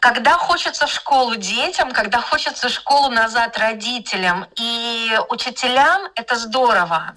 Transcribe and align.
когда 0.00 0.34
хочется 0.34 0.86
школу 0.86 1.34
детям, 1.36 1.92
когда 1.92 2.20
хочется 2.20 2.68
школу 2.68 3.08
назад 3.10 3.58
родителям 3.58 4.46
и 4.56 5.18
учителям, 5.28 6.10
это 6.14 6.36
здорово. 6.36 7.14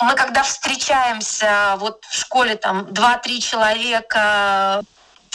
Мы 0.00 0.14
когда 0.14 0.42
встречаемся 0.42 1.76
вот 1.78 2.04
в 2.04 2.14
школе 2.14 2.56
там 2.56 2.82
2-3 2.86 3.40
человека 3.40 4.82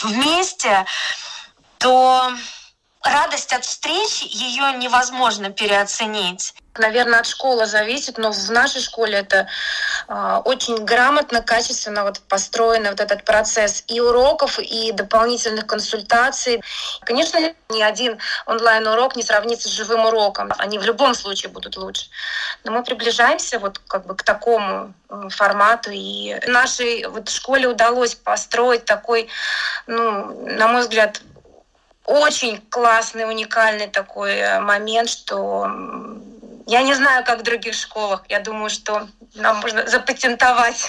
вместе, 0.02 0.86
то 1.78 2.32
радость 3.02 3.52
от 3.52 3.64
встречи, 3.64 4.24
ее 4.24 4.72
невозможно 4.78 5.50
переоценить. 5.50 6.54
Наверное, 6.78 7.20
от 7.20 7.26
школы 7.26 7.66
зависит, 7.66 8.16
но 8.16 8.30
в 8.30 8.50
нашей 8.50 8.80
школе 8.80 9.18
это 9.18 9.48
э, 10.06 10.40
очень 10.44 10.84
грамотно, 10.84 11.42
качественно 11.42 12.04
вот 12.04 12.20
построен 12.20 12.88
вот 12.88 13.00
этот 13.00 13.24
процесс 13.24 13.82
и 13.88 14.00
уроков, 14.00 14.58
и 14.60 14.92
дополнительных 14.92 15.66
консультаций. 15.66 16.62
Конечно, 17.00 17.38
ни 17.70 17.82
один 17.82 18.18
онлайн-урок 18.46 19.16
не 19.16 19.24
сравнится 19.24 19.68
с 19.68 19.72
живым 19.72 20.06
уроком. 20.06 20.52
Они 20.58 20.78
в 20.78 20.84
любом 20.84 21.14
случае 21.14 21.50
будут 21.50 21.76
лучше. 21.76 22.06
Но 22.62 22.70
мы 22.70 22.84
приближаемся 22.84 23.58
вот 23.58 23.80
как 23.80 24.06
бы 24.06 24.14
к 24.14 24.22
такому 24.22 24.94
формату. 25.30 25.90
И 25.92 26.38
нашей 26.46 27.04
вот 27.06 27.28
школе 27.28 27.66
удалось 27.66 28.14
построить 28.14 28.84
такой, 28.84 29.28
ну, 29.88 30.46
на 30.46 30.68
мой 30.68 30.82
взгляд, 30.82 31.20
очень 32.10 32.60
классный, 32.70 33.24
уникальный 33.24 33.86
такой 33.86 34.32
э, 34.32 34.60
момент, 34.60 35.08
что 35.08 35.70
я 36.66 36.82
не 36.82 36.94
знаю, 36.94 37.24
как 37.24 37.40
в 37.40 37.42
других 37.42 37.74
школах. 37.74 38.24
Я 38.28 38.40
думаю, 38.40 38.68
что 38.68 39.06
нам 39.34 39.58
можно 39.58 39.86
запатентовать. 39.86 40.86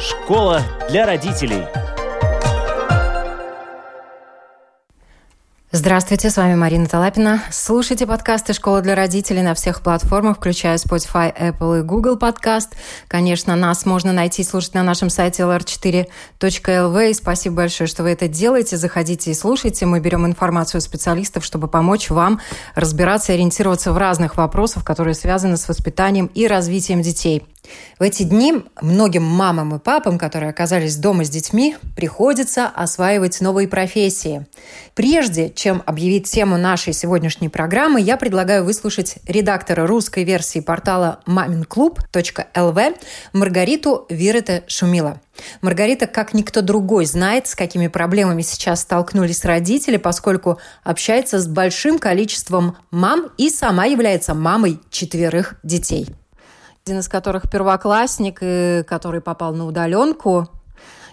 Школа 0.00 0.62
для 0.88 1.04
родителей. 1.04 1.66
Здравствуйте, 5.76 6.30
с 6.30 6.36
вами 6.36 6.54
Марина 6.54 6.86
Талапина. 6.86 7.42
Слушайте 7.50 8.06
подкасты 8.06 8.52
«Школа 8.52 8.80
для 8.80 8.94
родителей» 8.94 9.42
на 9.42 9.54
всех 9.54 9.80
платформах, 9.82 10.36
включая 10.36 10.76
Spotify, 10.76 11.36
Apple 11.36 11.80
и 11.80 11.82
Google 11.82 12.16
подкаст. 12.16 12.76
Конечно, 13.08 13.56
нас 13.56 13.84
можно 13.84 14.12
найти 14.12 14.42
и 14.42 14.44
слушать 14.44 14.74
на 14.74 14.84
нашем 14.84 15.10
сайте 15.10 15.42
lr4.lv. 15.42 17.10
И 17.10 17.14
спасибо 17.14 17.56
большое, 17.56 17.88
что 17.88 18.04
вы 18.04 18.10
это 18.10 18.28
делаете. 18.28 18.76
Заходите 18.76 19.32
и 19.32 19.34
слушайте. 19.34 19.84
Мы 19.84 19.98
берем 19.98 20.24
информацию 20.24 20.80
специалистов, 20.80 21.44
чтобы 21.44 21.66
помочь 21.66 22.08
вам 22.08 22.40
разбираться 22.76 23.32
и 23.32 23.34
ориентироваться 23.34 23.92
в 23.92 23.98
разных 23.98 24.36
вопросах, 24.36 24.84
которые 24.84 25.14
связаны 25.14 25.56
с 25.56 25.66
воспитанием 25.66 26.26
и 26.26 26.46
развитием 26.46 27.02
детей. 27.02 27.42
В 27.98 28.02
эти 28.02 28.24
дни 28.24 28.54
многим 28.80 29.22
мамам 29.22 29.76
и 29.76 29.78
папам, 29.78 30.18
которые 30.18 30.50
оказались 30.50 30.96
дома 30.96 31.24
с 31.24 31.30
детьми, 31.30 31.76
приходится 31.96 32.66
осваивать 32.66 33.40
новые 33.40 33.68
профессии. 33.68 34.46
Прежде 34.94 35.50
чем 35.50 35.82
объявить 35.86 36.30
тему 36.30 36.56
нашей 36.56 36.92
сегодняшней 36.92 37.48
программы, 37.48 38.00
я 38.00 38.16
предлагаю 38.16 38.64
выслушать 38.64 39.16
редактора 39.26 39.86
русской 39.86 40.24
версии 40.24 40.60
портала 40.60 41.20
maminklub.lv 41.26 42.96
Маргариту 43.32 44.06
Вирета 44.08 44.64
Шумила. 44.66 45.20
Маргарита, 45.62 46.06
как 46.06 46.34
никто 46.34 46.62
другой, 46.62 47.06
знает, 47.06 47.46
с 47.46 47.54
какими 47.54 47.88
проблемами 47.88 48.42
сейчас 48.42 48.82
столкнулись 48.82 49.44
родители, 49.44 49.96
поскольку 49.96 50.58
общается 50.82 51.38
с 51.38 51.46
большим 51.46 51.98
количеством 51.98 52.76
мам 52.90 53.30
и 53.36 53.50
сама 53.50 53.86
является 53.86 54.34
мамой 54.34 54.80
четверых 54.90 55.56
детей 55.62 56.08
один 56.86 56.98
из 56.98 57.08
которых 57.08 57.48
первоклассник, 57.48 58.40
который 58.86 59.22
попал 59.22 59.54
на 59.54 59.64
удаленку, 59.66 60.50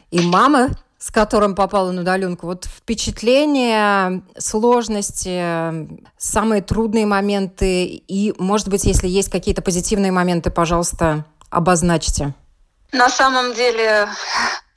и 0.10 0.20
мама, 0.20 0.72
с 0.98 1.12
которым 1.12 1.56
попала 1.56 1.92
на 1.92 2.02
удаленку. 2.02 2.46
Вот 2.46 2.66
впечатления, 2.66 4.22
сложности, 4.38 5.88
самые 6.18 6.62
трудные 6.62 7.06
моменты, 7.06 7.86
и, 7.86 8.34
может 8.38 8.68
быть, 8.68 8.84
если 8.84 9.08
есть 9.08 9.32
какие-то 9.32 9.62
позитивные 9.62 10.12
моменты, 10.12 10.52
пожалуйста, 10.52 11.24
обозначьте. 11.50 12.34
На 12.92 13.08
самом 13.08 13.54
деле, 13.54 14.10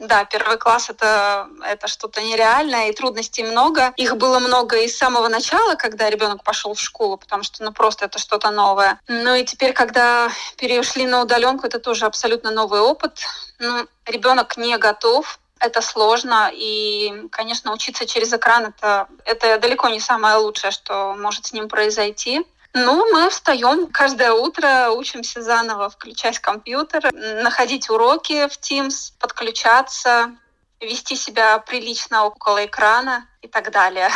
да, 0.07 0.25
первый 0.25 0.59
класс 0.59 0.91
это, 0.91 1.49
это 1.65 1.89
что-то 1.89 2.23
нереальное, 2.23 2.89
и 2.89 2.93
трудностей 2.93 3.43
много. 3.43 3.93
Их 3.97 4.17
было 4.17 4.39
много 4.39 4.77
и 4.77 4.89
с 4.89 4.97
самого 4.97 5.29
начала, 5.29 5.75
когда 5.75 6.11
ребенок 6.11 6.43
пошел 6.43 6.75
в 6.75 6.81
школу, 6.81 7.17
потому 7.17 7.43
что 7.43 7.65
ну 7.65 7.73
просто 7.73 8.05
это 8.07 8.19
что-то 8.19 8.51
новое. 8.51 9.01
Ну 9.09 9.35
и 9.35 9.45
теперь, 9.45 9.73
когда 9.73 10.31
перешли 10.57 11.07
на 11.07 11.23
удаленку, 11.23 11.67
это 11.67 11.79
тоже 11.79 12.07
абсолютно 12.07 12.51
новый 12.51 12.81
опыт. 12.81 13.21
Ну, 13.59 13.87
ребенок 14.07 14.57
не 14.57 14.77
готов, 14.79 15.39
это 15.65 15.81
сложно, 15.81 16.51
и, 16.53 17.29
конечно, 17.31 17.73
учиться 17.73 18.07
через 18.07 18.33
экран 18.33 18.67
это, 18.67 19.09
это 19.25 19.59
далеко 19.59 19.89
не 19.89 20.01
самое 20.01 20.37
лучшее, 20.37 20.71
что 20.71 21.15
может 21.15 21.47
с 21.47 21.53
ним 21.53 21.69
произойти. 21.69 22.45
Ну, 22.75 23.13
мы 23.13 23.31
встаем 23.31 23.87
каждое 23.87 24.33
утро, 24.33 24.91
учимся 24.91 25.43
заново 25.43 25.89
включать 25.89 26.41
компьютер, 26.41 27.09
находить 27.13 27.89
уроки 27.89 28.49
в 28.49 28.59
Teams, 28.59 29.13
подключаться, 29.21 30.33
вести 30.81 31.15
себя 31.15 31.59
прилично 31.61 32.25
около 32.25 32.67
экрана 32.67 33.27
и 33.43 33.49
так 33.49 33.71
далее. 33.71 34.11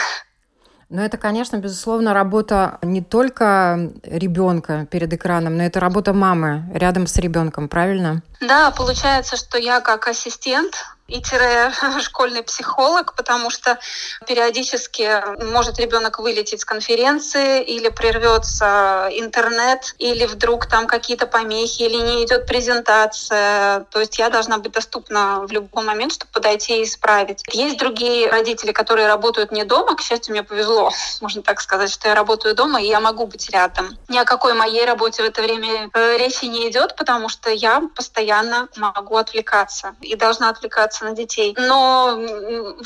Но 0.89 1.05
это, 1.05 1.19
конечно, 1.19 1.59
безусловно, 1.59 2.15
работа 2.15 2.79
не 2.83 3.03
только 3.03 3.93
ребенка 4.03 4.89
перед 4.91 5.13
экраном, 5.13 5.57
но 5.57 5.63
это 5.63 5.81
работа 5.81 6.13
мамы 6.13 6.65
рядом 6.75 7.07
с 7.07 7.17
ребенком, 7.19 7.69
правильно? 7.69 8.23
Да, 8.41 8.71
получается, 8.71 9.37
что 9.37 9.59
я 9.59 9.81
как 9.81 10.09
ассистент 10.09 10.75
и 11.09 11.23
школьный 12.03 12.43
психолог, 12.43 13.15
потому 13.15 13.51
что 13.51 13.79
периодически 14.27 15.23
может 15.45 15.79
ребенок 15.79 16.19
вылететь 16.19 16.61
с 16.61 16.65
конференции 16.65 17.63
или 17.63 17.89
прервется 17.89 19.09
интернет, 19.13 19.95
или 19.99 20.27
вдруг 20.27 20.67
там 20.67 20.87
какие-то 20.87 21.27
помехи, 21.27 21.83
или 21.83 21.97
не 21.97 22.25
идет 22.25 22.47
презентация. 22.47 23.87
То 23.91 24.01
есть 24.01 24.19
я 24.19 24.29
должна 24.29 24.59
быть 24.59 24.73
доступна 24.73 25.41
в 25.47 25.51
любой 25.51 25.85
момент, 25.85 26.13
чтобы 26.13 26.31
подойти 26.33 26.81
и 26.81 26.85
исправить. 26.85 27.43
Есть 27.53 27.79
другие 27.79 28.29
родители, 28.29 28.73
которые 28.73 29.09
работают 29.09 29.51
не 29.51 29.65
дома. 29.65 29.97
К 29.97 30.03
счастью, 30.03 30.33
мне 30.33 30.43
повезло, 30.43 30.91
можно 31.21 31.43
так 31.43 31.61
сказать, 31.61 31.91
что 31.91 32.09
я 32.09 32.15
работаю 32.15 32.55
дома, 32.55 32.83
и 32.83 32.87
я 32.87 33.01
могу 33.01 33.27
быть 33.27 33.49
рядом. 33.51 33.97
Ни 34.09 34.19
о 34.19 34.25
какой 34.25 34.53
моей 34.53 34.85
работе 34.85 35.23
в 35.23 35.27
это 35.27 35.41
время 35.41 35.91
э, 35.95 36.19
речи 36.19 36.45
не 36.45 36.69
идет, 36.69 36.97
потому 36.97 37.31
что 37.31 37.51
я 37.51 37.83
постоянно 37.97 38.69
могу 38.77 39.17
отвлекаться 39.17 39.95
и 40.03 40.15
должна 40.15 40.51
отвлекаться 40.51 40.98
отвлекаться 40.99 41.05
на 41.05 41.13
детей. 41.13 41.55
Но 41.59 42.19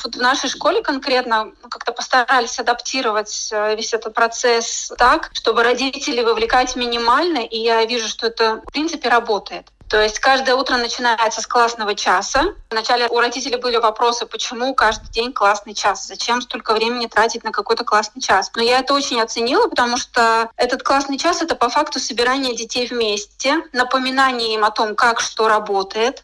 вот 0.03 0.15
в 0.15 0.19
нашей 0.19 0.49
школе 0.49 0.81
конкретно 0.81 1.51
как-то 1.69 1.91
постарались 1.91 2.59
адаптировать 2.59 3.49
э, 3.51 3.75
весь 3.75 3.93
этот 3.93 4.13
процесс 4.13 4.91
так, 4.97 5.29
чтобы 5.33 5.63
родителей 5.63 6.23
вовлекать 6.23 6.75
минимально, 6.75 7.39
и 7.39 7.57
я 7.57 7.83
вижу, 7.85 8.07
что 8.07 8.27
это 8.27 8.61
в 8.67 8.71
принципе 8.71 9.09
работает. 9.09 9.67
То 9.89 10.01
есть 10.01 10.17
каждое 10.17 10.55
утро 10.55 10.77
начинается 10.77 11.39
с 11.39 11.45
классного 11.45 11.93
часа. 11.93 12.55
Вначале 12.71 13.07
у 13.09 13.19
родителей 13.19 13.57
были 13.57 13.77
вопросы, 13.77 14.25
почему 14.25 14.73
каждый 14.73 15.11
день 15.11 15.31
классный 15.31 15.75
час, 15.75 16.07
зачем 16.07 16.41
столько 16.41 16.73
времени 16.73 17.05
тратить 17.05 17.43
на 17.43 17.51
какой-то 17.51 17.83
классный 17.83 18.19
час. 18.19 18.49
Но 18.55 18.63
я 18.63 18.79
это 18.79 18.95
очень 18.95 19.21
оценила, 19.21 19.67
потому 19.67 19.97
что 19.97 20.49
этот 20.57 20.81
классный 20.81 21.19
час— 21.19 21.41
это 21.43 21.55
по 21.55 21.69
факту 21.69 21.99
собирание 21.99 22.55
детей 22.55 22.87
вместе, 22.87 23.61
напоминание 23.71 24.55
им 24.55 24.65
о 24.65 24.71
том, 24.71 24.95
как 24.95 25.19
что 25.19 25.47
работает, 25.47 26.23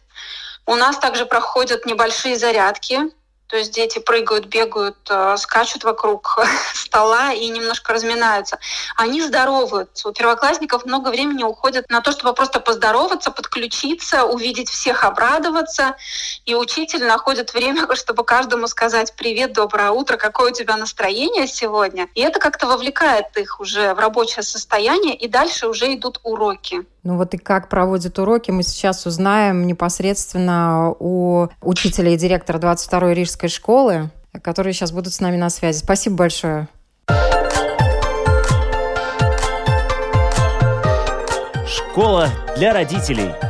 у 0.70 0.76
нас 0.76 0.98
также 0.98 1.26
проходят 1.26 1.84
небольшие 1.84 2.38
зарядки, 2.38 3.00
то 3.50 3.56
есть 3.56 3.74
дети 3.74 3.98
прыгают, 3.98 4.46
бегают, 4.46 4.96
э, 5.10 5.36
скачут 5.36 5.82
вокруг 5.82 6.38
стола 6.72 7.32
и 7.32 7.48
немножко 7.48 7.92
разминаются. 7.92 8.60
Они 8.96 9.20
здороваются. 9.20 10.08
У 10.08 10.12
первоклассников 10.12 10.86
много 10.86 11.08
времени 11.08 11.42
уходит 11.42 11.90
на 11.90 12.00
то, 12.00 12.12
чтобы 12.12 12.32
просто 12.32 12.60
поздороваться, 12.60 13.32
подключиться, 13.32 14.24
увидеть 14.24 14.68
всех, 14.70 15.04
обрадоваться. 15.04 15.96
И 16.46 16.54
учитель 16.54 17.04
находит 17.04 17.52
время, 17.52 17.88
чтобы 17.96 18.22
каждому 18.22 18.68
сказать 18.68 19.14
«Привет, 19.16 19.52
доброе 19.52 19.90
утро, 19.90 20.16
какое 20.16 20.52
у 20.52 20.54
тебя 20.54 20.76
настроение 20.76 21.48
сегодня?» 21.48 22.06
И 22.14 22.20
это 22.20 22.38
как-то 22.38 22.68
вовлекает 22.68 23.36
их 23.36 23.58
уже 23.58 23.94
в 23.94 23.98
рабочее 23.98 24.44
состояние, 24.44 25.16
и 25.16 25.26
дальше 25.26 25.66
уже 25.66 25.92
идут 25.92 26.20
уроки. 26.22 26.84
Ну 27.02 27.16
вот 27.16 27.32
и 27.32 27.38
как 27.38 27.68
проводят 27.68 28.18
уроки, 28.18 28.50
мы 28.50 28.62
сейчас 28.62 29.06
узнаем 29.06 29.66
непосредственно 29.66 30.94
у 30.98 31.48
учителя 31.62 32.10
и 32.10 32.16
директора 32.16 32.58
22-й 32.58 33.14
Рижской 33.14 33.39
школы, 33.48 34.10
которые 34.42 34.72
сейчас 34.72 34.92
будут 34.92 35.12
с 35.12 35.20
нами 35.20 35.36
на 35.36 35.50
связи. 35.50 35.78
Спасибо 35.78 36.16
большое. 36.16 36.68
Школа 41.66 42.28
для 42.56 42.72
родителей. 42.72 43.49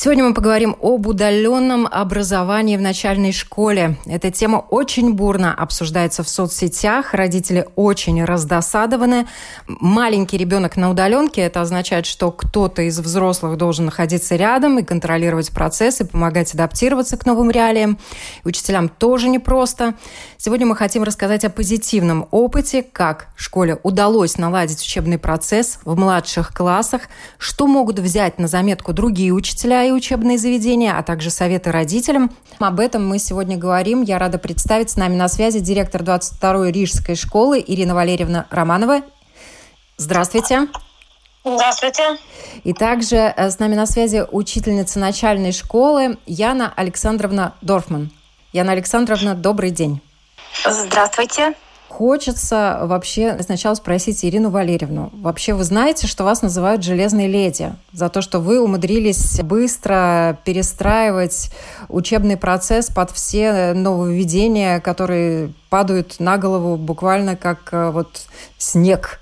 Сегодня 0.00 0.22
мы 0.22 0.32
поговорим 0.32 0.76
об 0.80 1.08
удаленном 1.08 1.84
образовании 1.90 2.76
в 2.76 2.80
начальной 2.80 3.32
школе. 3.32 3.96
Эта 4.06 4.30
тема 4.30 4.58
очень 4.58 5.12
бурно 5.14 5.52
обсуждается 5.52 6.22
в 6.22 6.28
соцсетях. 6.28 7.14
Родители 7.14 7.66
очень 7.74 8.22
раздосадованы. 8.22 9.26
Маленький 9.66 10.36
ребенок 10.36 10.76
на 10.76 10.90
удаленке– 10.90 11.40
это 11.42 11.62
означает, 11.62 12.06
что 12.06 12.30
кто-то 12.30 12.82
из 12.82 13.00
взрослых 13.00 13.56
должен 13.56 13.86
находиться 13.86 14.36
рядом 14.36 14.78
и 14.78 14.84
контролировать 14.84 15.50
процесс, 15.50 16.00
и 16.00 16.04
помогать 16.04 16.54
адаптироваться 16.54 17.16
к 17.16 17.26
новым 17.26 17.50
реалиям. 17.50 17.98
И 18.44 18.48
учителям 18.48 18.88
тоже 18.88 19.28
непросто. 19.28 19.94
Сегодня 20.36 20.64
мы 20.64 20.76
хотим 20.76 21.02
рассказать 21.02 21.44
о 21.44 21.50
позитивном 21.50 22.28
опыте, 22.30 22.84
как 22.84 23.30
школе 23.34 23.80
удалось 23.82 24.38
наладить 24.38 24.80
учебный 24.80 25.18
процесс 25.18 25.80
в 25.84 25.98
младших 25.98 26.54
классах, 26.54 27.08
что 27.36 27.66
могут 27.66 27.98
взять 27.98 28.38
на 28.38 28.46
заметку 28.46 28.92
другие 28.92 29.32
учителя 29.32 29.87
и 29.88 29.92
учебные 29.92 30.38
заведения, 30.38 30.96
а 30.96 31.02
также 31.02 31.30
советы 31.30 31.72
родителям. 31.72 32.30
Об 32.58 32.80
этом 32.80 33.06
мы 33.06 33.18
сегодня 33.18 33.56
говорим. 33.56 34.02
Я 34.02 34.18
рада 34.18 34.38
представить 34.38 34.90
с 34.90 34.96
нами 34.96 35.16
на 35.16 35.28
связи 35.28 35.60
директор 35.60 36.02
22-й 36.02 36.72
Рижской 36.72 37.14
школы 37.14 37.62
Ирина 37.66 37.94
Валерьевна 37.94 38.46
Романова. 38.50 39.02
Здравствуйте. 39.96 40.68
Здравствуйте. 41.44 42.18
И 42.64 42.72
также 42.72 43.16
э, 43.16 43.50
с 43.50 43.58
нами 43.58 43.74
на 43.74 43.86
связи 43.86 44.24
учительница 44.30 44.98
начальной 44.98 45.52
школы 45.52 46.18
Яна 46.26 46.72
Александровна 46.76 47.54
Дорфман. 47.62 48.10
Яна 48.52 48.72
Александровна, 48.72 49.34
добрый 49.34 49.70
день. 49.70 50.00
Здравствуйте. 50.64 51.54
Хочется 51.98 52.78
вообще 52.82 53.36
сначала 53.42 53.74
спросить 53.74 54.24
Ирину 54.24 54.50
Валерьевну. 54.50 55.10
Вообще 55.14 55.52
вы 55.52 55.64
знаете, 55.64 56.06
что 56.06 56.22
вас 56.22 56.42
называют 56.42 56.84
«железной 56.84 57.26
леди» 57.26 57.72
за 57.92 58.08
то, 58.08 58.22
что 58.22 58.38
вы 58.38 58.60
умудрились 58.60 59.40
быстро 59.40 60.38
перестраивать 60.44 61.50
учебный 61.88 62.36
процесс 62.36 62.86
под 62.86 63.10
все 63.10 63.72
нововведения, 63.72 64.78
которые 64.78 65.52
падают 65.70 66.20
на 66.20 66.38
голову 66.38 66.76
буквально 66.76 67.34
как 67.34 67.70
э, 67.72 67.90
вот 67.90 68.26
снег. 68.58 69.18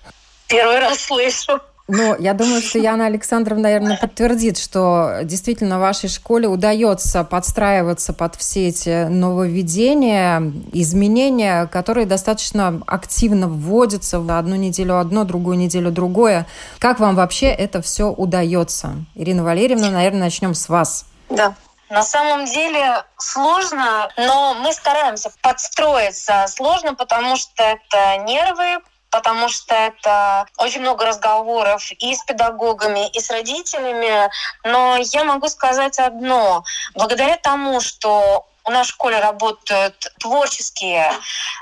Первый 0.47 0.79
раз 0.79 0.99
слышу. 0.99 1.59
Ну, 1.89 2.17
я 2.19 2.35
думаю, 2.35 2.63
что 2.63 2.79
Яна 2.79 3.07
Александровна, 3.07 3.65
наверное, 3.65 3.97
подтвердит, 3.97 4.59
что 4.59 5.21
действительно 5.23 5.79
вашей 5.79 6.09
школе 6.09 6.49
удается 6.49 7.23
подстраиваться 7.23 8.13
под 8.13 8.35
все 8.35 8.69
эти 8.69 9.05
нововведения, 9.07 10.53
изменения, 10.73 11.67
которые 11.67 12.07
достаточно 12.07 12.83
активно 12.89 13.47
вводятся 13.47 14.19
в 14.19 14.29
одну 14.37 14.57
неделю 14.57 14.99
одно, 14.99 15.23
другую 15.23 15.59
неделю 15.59 15.93
другое. 15.93 16.47
Как 16.81 16.99
вам 16.99 17.15
вообще 17.15 17.47
это 17.47 17.83
все 17.83 18.11
удается? 18.11 18.95
Ирина 19.15 19.45
Валерьевна, 19.45 19.91
наверное, 19.91 20.23
начнем 20.23 20.55
с 20.55 20.69
вас. 20.69 21.07
Да. 21.31 21.55
На 21.89 22.03
самом 22.03 22.47
деле 22.47 23.05
сложно, 23.17 24.09
но 24.17 24.55
мы 24.55 24.73
стараемся 24.73 25.31
подстроиться. 25.41 26.47
Сложно, 26.49 26.95
потому 26.95 27.37
что 27.37 27.63
это 27.63 28.25
нервы, 28.25 28.81
потому 29.17 29.49
что 29.49 29.75
это 29.75 30.47
очень 30.59 30.83
много 30.83 31.07
разговоров 31.07 31.91
и 31.91 32.15
с 32.15 32.23
педагогами, 32.25 33.09
и 33.09 33.19
с 33.19 33.31
родителями. 33.31 34.31
Но 34.63 34.99
я 34.99 35.25
могу 35.25 35.49
сказать 35.49 35.99
одно. 35.99 36.65
Благодаря 36.95 37.39
тому, 37.39 37.81
что 37.81 38.47
у 38.65 38.71
нас 38.71 38.89
в 38.89 38.91
школе 38.91 39.19
работают 39.19 40.13
творческие 40.19 41.11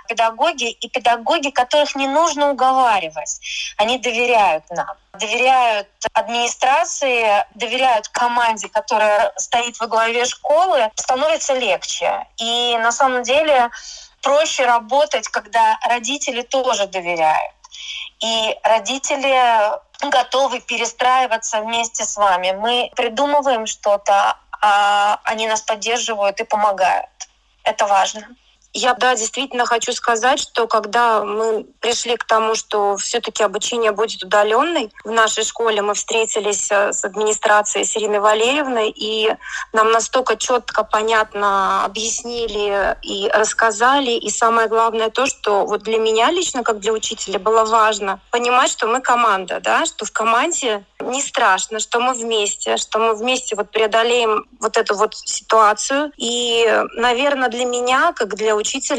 педагоги 0.08 0.70
и 0.70 0.88
педагоги, 0.88 1.50
которых 1.50 1.94
не 1.94 2.08
нужно 2.08 2.50
уговаривать. 2.50 3.38
Они 3.76 3.98
доверяют 3.98 4.64
нам, 4.70 4.96
доверяют 5.12 5.86
администрации, 6.12 7.46
доверяют 7.54 8.08
команде, 8.08 8.68
которая 8.68 9.32
стоит 9.36 9.78
во 9.78 9.86
главе 9.86 10.24
школы, 10.24 10.90
становится 10.96 11.54
легче. 11.54 12.26
И 12.38 12.76
на 12.78 12.90
самом 12.90 13.22
деле 13.22 13.70
проще 14.24 14.64
работать, 14.64 15.28
когда 15.28 15.78
родители 15.88 16.42
тоже 16.42 16.86
доверяют. 16.86 17.52
И 18.20 18.58
родители 18.62 19.38
готовы 20.00 20.60
перестраиваться 20.60 21.60
вместе 21.60 22.04
с 22.04 22.16
вами. 22.16 22.52
Мы 22.52 22.90
придумываем 22.96 23.66
что-то, 23.66 24.36
а 24.60 25.20
они 25.24 25.46
нас 25.46 25.60
поддерживают 25.60 26.40
и 26.40 26.44
помогают. 26.44 27.10
Это 27.64 27.86
важно. 27.86 28.28
Я, 28.76 28.94
да, 28.94 29.14
действительно 29.14 29.66
хочу 29.66 29.92
сказать, 29.92 30.40
что 30.40 30.66
когда 30.66 31.24
мы 31.24 31.62
пришли 31.78 32.16
к 32.16 32.24
тому, 32.24 32.56
что 32.56 32.96
все-таки 32.96 33.44
обучение 33.44 33.92
будет 33.92 34.24
удаленной, 34.24 34.90
в 35.04 35.12
нашей 35.12 35.44
школе 35.44 35.80
мы 35.80 35.94
встретились 35.94 36.72
э, 36.72 36.92
с 36.92 37.04
администрацией 37.04 37.84
с 37.84 37.96
Ириной 37.96 38.18
Валерьевной, 38.18 38.90
и 38.90 39.32
нам 39.72 39.92
настолько 39.92 40.36
четко, 40.36 40.82
понятно 40.82 41.84
объяснили 41.84 42.96
и 43.02 43.28
рассказали. 43.32 44.10
И 44.10 44.28
самое 44.28 44.66
главное 44.66 45.08
то, 45.08 45.26
что 45.26 45.64
вот 45.66 45.82
для 45.82 45.98
меня 45.98 46.32
лично, 46.32 46.64
как 46.64 46.80
для 46.80 46.92
учителя, 46.92 47.38
было 47.38 47.64
важно 47.64 48.18
понимать, 48.32 48.72
что 48.72 48.88
мы 48.88 49.00
команда, 49.00 49.60
да, 49.60 49.86
что 49.86 50.04
в 50.04 50.10
команде 50.10 50.84
не 51.00 51.22
страшно, 51.22 51.78
что 51.78 52.00
мы 52.00 52.14
вместе, 52.14 52.76
что 52.76 52.98
мы 52.98 53.14
вместе 53.14 53.54
вот 53.54 53.70
преодолеем 53.70 54.46
вот 54.58 54.76
эту 54.76 54.96
вот 54.96 55.14
ситуацию. 55.14 56.12
И, 56.16 56.66
наверное, 56.96 57.48
для 57.48 57.64
меня, 57.64 58.12
как 58.12 58.34
для 58.34 58.56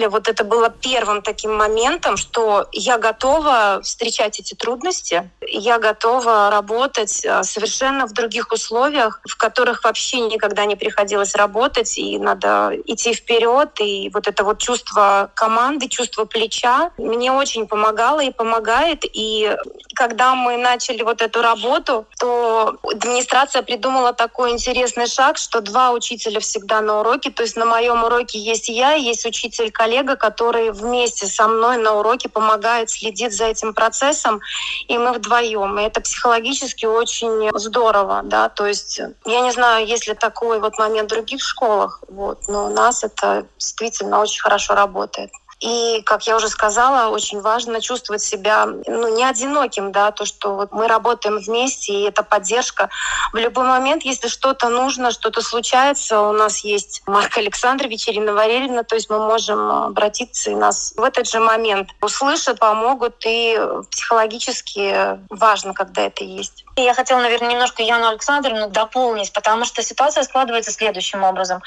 вот 0.09 0.27
это 0.27 0.43
было 0.43 0.69
первым 0.69 1.21
таким 1.21 1.55
моментом, 1.55 2.17
что 2.17 2.67
я 2.71 2.97
готова 2.97 3.81
встречать 3.83 4.39
эти 4.39 4.53
трудности, 4.53 5.29
я 5.41 5.79
готова 5.79 6.49
работать 6.49 7.25
а, 7.25 7.43
совершенно 7.43 8.05
в 8.07 8.13
других 8.13 8.51
условиях, 8.51 9.21
в 9.27 9.35
которых 9.37 9.83
вообще 9.83 10.21
никогда 10.21 10.65
не 10.65 10.75
приходилось 10.75 11.35
работать, 11.35 11.97
и 11.97 12.17
надо 12.17 12.71
идти 12.85 13.13
вперед, 13.13 13.69
и 13.79 14.09
вот 14.13 14.27
это 14.27 14.43
вот 14.43 14.59
чувство 14.59 15.31
команды, 15.33 15.87
чувство 15.87 16.25
плеча 16.25 16.91
мне 16.97 17.31
очень 17.31 17.67
помогало 17.67 18.21
и 18.21 18.31
помогает. 18.31 19.03
И 19.03 19.55
когда 19.95 20.35
мы 20.35 20.57
начали 20.57 21.01
вот 21.03 21.21
эту 21.21 21.41
работу, 21.41 22.05
то 22.19 22.77
администрация 22.83 23.61
придумала 23.61 24.13
такой 24.13 24.51
интересный 24.51 25.07
шаг, 25.07 25.37
что 25.37 25.61
два 25.61 25.91
учителя 25.91 26.39
всегда 26.39 26.81
на 26.81 26.99
уроке, 26.99 27.31
то 27.31 27.43
есть 27.43 27.55
на 27.55 27.65
моем 27.65 28.03
уроке 28.03 28.39
есть 28.39 28.69
я, 28.69 28.93
есть 28.93 29.25
учитель 29.25 29.54
учитель-коллега, 29.55 30.15
который 30.15 30.71
вместе 30.71 31.27
со 31.27 31.47
мной 31.47 31.77
на 31.77 31.93
уроке 31.95 32.29
помогает, 32.29 32.89
следит 32.89 33.33
за 33.33 33.45
этим 33.45 33.73
процессом, 33.73 34.41
и 34.87 34.97
мы 34.97 35.13
вдвоем. 35.13 35.79
И 35.79 35.83
это 35.83 36.01
психологически 36.01 36.85
очень 36.85 37.49
здорово, 37.57 38.21
да, 38.23 38.49
то 38.49 38.65
есть 38.65 38.99
я 39.25 39.41
не 39.41 39.51
знаю, 39.51 39.85
есть 39.87 40.07
ли 40.07 40.13
такой 40.13 40.59
вот 40.59 40.77
момент 40.77 41.11
в 41.11 41.15
других 41.15 41.41
школах, 41.41 42.03
вот, 42.07 42.47
но 42.47 42.67
у 42.67 42.69
нас 42.69 43.03
это 43.03 43.45
действительно 43.57 44.21
очень 44.21 44.41
хорошо 44.41 44.75
работает. 44.75 45.31
И, 45.65 46.03
как 46.03 46.27
я 46.27 46.35
уже 46.35 46.47
сказала, 46.47 47.09
очень 47.09 47.41
важно 47.41 47.81
чувствовать 47.81 48.21
себя 48.21 48.67
ну, 48.67 49.15
не 49.15 49.23
одиноким, 49.23 49.91
да, 49.91 50.11
то, 50.11 50.23
что 50.23 50.53
вот 50.53 50.71
мы 50.71 50.87
работаем 50.87 51.39
вместе, 51.39 51.91
и 51.91 52.03
это 52.03 52.21
поддержка. 52.21 52.89
В 53.33 53.37
любой 53.37 53.65
момент, 53.65 54.03
если 54.03 54.27
что-то 54.27 54.69
нужно, 54.69 55.09
что-то 55.09 55.41
случается, 55.41 56.21
у 56.21 56.33
нас 56.33 56.59
есть 56.59 57.01
Марк 57.07 57.35
Александрович, 57.37 58.07
Ирина 58.07 58.33
Валерьевна, 58.33 58.83
то 58.83 58.93
есть 58.93 59.09
мы 59.09 59.17
можем 59.17 59.59
обратиться, 59.71 60.51
и 60.51 60.55
нас 60.55 60.93
в 60.95 61.01
этот 61.01 61.27
же 61.27 61.39
момент 61.39 61.89
услышат, 61.99 62.59
помогут, 62.59 63.15
и 63.25 63.59
психологически 63.89 65.19
важно, 65.31 65.73
когда 65.73 66.03
это 66.03 66.23
есть. 66.23 66.63
Я 66.75 66.93
хотела, 66.93 67.21
наверное, 67.21 67.51
немножко 67.51 67.81
Яну 67.81 68.09
Александровну 68.09 68.69
дополнить, 68.69 69.33
потому 69.33 69.65
что 69.65 69.81
ситуация 69.81 70.23
складывается 70.23 70.71
следующим 70.71 71.23
образом. 71.23 71.63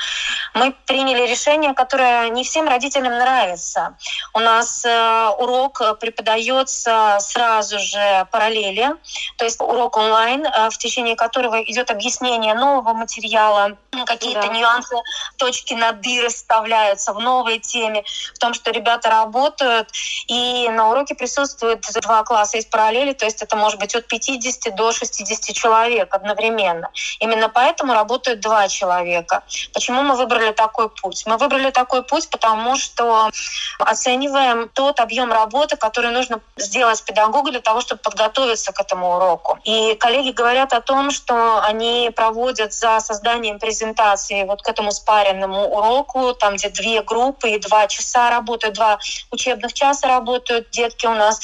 Мы 0.55 0.77
приняли 0.87 1.27
решение, 1.27 1.75
которое 1.75 2.29
не 2.29 2.45
всем 2.45 2.69
родителям 2.69 3.19
нравится. 3.19 3.88
У 4.35 4.41
нас 4.41 4.85
э, 4.85 5.29
урок 5.39 5.83
преподается 6.01 7.19
сразу 7.21 7.79
же 7.79 8.27
параллели, 8.31 8.95
то 9.37 9.45
есть 9.45 9.61
урок 9.61 9.97
онлайн, 9.97 10.47
э, 10.47 10.71
в 10.71 10.79
течение 10.79 11.17
которого 11.17 11.63
идет 11.63 11.91
объяснение 11.91 12.55
нового 12.55 12.93
материала, 12.95 13.77
какие-то 14.07 14.47
да. 14.47 14.53
нюансы, 14.53 14.97
точки 15.37 15.75
над 15.75 16.05
«и» 16.07 16.21
расставляются 16.21 17.13
в 17.13 17.21
новой 17.21 17.59
теме, 17.59 18.05
в 18.35 18.39
том, 18.39 18.55
что 18.55 18.71
ребята 18.71 19.11
работают, 19.11 19.89
и 20.27 20.69
на 20.69 20.91
уроке 20.91 21.15
присутствуют 21.15 21.85
два 22.03 22.23
класса 22.25 22.59
из 22.59 22.67
параллели, 22.67 23.13
то 23.13 23.25
есть 23.25 23.43
это 23.43 23.57
может 23.57 23.81
быть 23.81 23.95
от 23.95 24.07
50 24.07 24.75
до 24.75 24.93
60 24.93 25.55
человек 25.55 26.15
одновременно. 26.15 26.91
Именно 27.21 27.49
поэтому 27.49 27.95
работают 27.95 28.41
два 28.41 28.69
человека. 28.69 29.43
Почему 29.73 30.03
мы 30.03 30.17
выбрали 30.17 30.53
такой 30.53 30.89
путь? 30.91 31.25
Мы 31.27 31.37
выбрали 31.37 31.71
такой 31.71 32.03
путь, 32.03 32.29
потому 32.31 32.77
что 32.77 33.31
оцениваем 33.79 34.69
тот 34.69 35.01
объем 35.01 35.33
работы, 35.33 35.77
который 35.77 36.11
нужно 36.11 36.41
сделать 36.57 37.03
педагогу 37.05 37.51
для 37.51 37.61
того, 37.61 37.81
чтобы 37.81 38.01
подготовиться 38.01 38.73
к 38.73 38.81
этому 38.81 39.17
уроку. 39.17 39.59
И 39.65 39.95
коллеги 39.95 40.31
говорят 40.31 40.73
о 40.73 40.81
том, 40.81 41.11
что 41.11 41.61
они 41.63 42.11
проводят 42.15 42.73
за 42.73 43.01
созданием 43.01 43.59
презентации 43.59 44.45
вот 44.45 44.63
к 44.63 44.69
этому 44.69 44.91
спаренному 44.93 45.69
уроку, 45.69 46.35
там, 46.35 46.57
где 46.57 46.69
две 46.69 47.03
группы 47.03 47.51
и 47.51 47.59
два 47.59 47.87
часа 47.87 48.31
работают, 48.31 48.75
два 48.75 48.99
учебных 49.31 49.73
часа 49.73 50.09
работают 50.09 50.71
детки 50.71 51.07
у 51.07 51.15
нас 51.15 51.41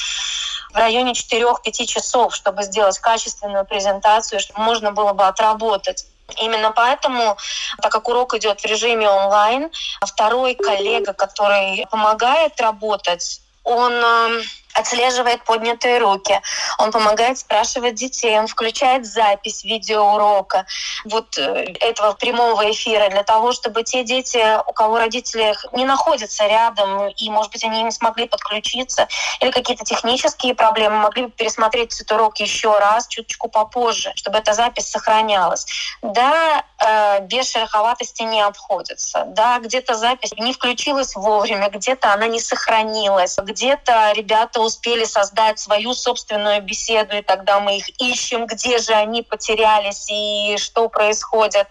в 0.73 0.77
районе 0.77 1.13
4-5 1.13 1.85
часов, 1.85 2.35
чтобы 2.35 2.63
сделать 2.63 2.99
качественную 2.99 3.65
презентацию, 3.65 4.39
чтобы 4.39 4.61
можно 4.61 4.91
было 4.91 5.13
бы 5.13 5.25
отработать 5.25 6.05
Именно 6.37 6.71
поэтому, 6.71 7.37
так 7.81 7.91
как 7.91 8.07
урок 8.07 8.33
идет 8.33 8.61
в 8.61 8.65
режиме 8.65 9.09
онлайн, 9.09 9.69
второй 10.01 10.55
коллега, 10.55 11.13
который 11.13 11.85
помогает 11.91 12.59
работать, 12.59 13.41
он 13.63 13.93
эм, 13.93 14.43
отслеживает 14.75 15.43
поднятые 15.43 15.99
руки, 15.99 16.39
он 16.77 16.91
помогает 16.91 17.37
спрашивать 17.37 17.95
детей, 17.95 18.37
он 18.37 18.47
включает 18.47 19.05
запись 19.05 19.63
видеоурока 19.63 20.65
вот 21.05 21.37
э, 21.37 21.73
этого 21.79 22.13
прямого 22.13 22.69
эфира 22.71 23.09
для 23.09 23.23
того, 23.23 23.53
чтобы 23.53 23.83
те 23.83 24.03
дети, 24.03 24.43
у 24.67 24.73
кого 24.73 24.99
родители 24.99 25.55
не 25.71 25.85
находятся 25.85 26.45
рядом, 26.45 27.07
и, 27.07 27.29
может 27.29 27.51
быть, 27.51 27.63
они 27.63 27.83
не 27.83 27.91
смогли 27.91 28.27
подключиться, 28.27 29.07
или 29.39 29.51
какие-то 29.51 29.85
технические 29.85 30.55
проблемы, 30.55 30.97
могли 30.97 31.27
бы 31.27 31.31
пересмотреть 31.31 31.93
этот 31.93 32.11
урок 32.11 32.37
еще 32.37 32.77
раз, 32.77 33.07
чуточку 33.07 33.47
попозже, 33.47 34.11
чтобы 34.15 34.39
эта 34.39 34.53
запись 34.53 34.89
сохранялась. 34.89 35.65
Да, 36.01 36.63
э, 36.79 37.21
без 37.21 37.49
шероховатости 37.49 38.23
не 38.23 38.41
обходится. 38.41 39.23
Да, 39.27 39.59
где-то 39.59 39.95
запись 39.95 40.33
не 40.37 40.51
включилась 40.51 41.15
вовремя, 41.15 41.69
где-то 41.69 42.11
она 42.11 42.27
не 42.27 42.39
сохранилась, 42.41 43.37
где-то 43.37 44.11
ребята 44.13 44.64
успели 44.65 45.05
создать 45.05 45.59
свою 45.59 45.93
собственную 45.93 46.61
беседу, 46.61 47.15
и 47.15 47.21
тогда 47.21 47.59
мы 47.59 47.77
их 47.77 47.89
ищем, 48.01 48.45
где 48.45 48.77
же 48.79 48.93
они 48.93 49.21
потерялись 49.21 50.07
и 50.09 50.57
что 50.57 50.89
происходит, 50.89 51.67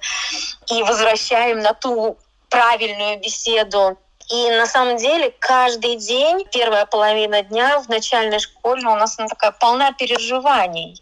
и 0.70 0.82
возвращаем 0.82 1.60
на 1.60 1.74
ту 1.74 2.16
правильную 2.48 3.20
беседу. 3.20 3.98
И 4.30 4.50
на 4.50 4.66
самом 4.66 4.96
деле 4.96 5.34
каждый 5.38 5.96
день, 5.96 6.46
первая 6.50 6.86
половина 6.86 7.42
дня 7.42 7.78
в 7.80 7.88
начальной 7.88 8.38
школе 8.38 8.86
у 8.86 8.94
нас 8.94 9.18
она 9.18 9.28
такая 9.28 9.50
полна 9.50 9.92
переживаний. 9.92 10.98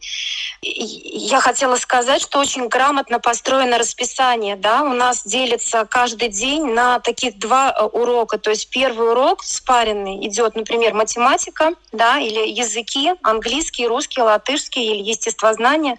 Я 0.65 1.41
хотела 1.41 1.77
сказать, 1.77 2.23
что 2.23 2.39
очень 2.39 2.69
грамотно 2.69 3.21
построено 3.21 3.79
расписание. 3.79 4.57
Да? 4.57 4.83
У 4.83 4.93
нас 4.93 5.25
делится 5.25 5.85
каждый 5.85 6.29
день 6.29 6.73
на 6.73 7.01
таких 7.01 7.39
два 7.39 7.73
э, 7.73 7.83
урока. 7.85 8.39
То 8.39 8.51
есть 8.51 8.71
первый 8.71 9.11
урок 9.11 9.43
спаренный 9.43 10.25
идет, 10.27 10.55
например, 10.55 10.95
математика 10.95 11.73
да, 11.91 12.19
или 12.19 12.49
языки, 12.49 13.13
английский, 13.23 13.87
русский, 13.87 14.21
латышский 14.21 14.85
или 14.85 15.03
естествознание. 15.03 15.97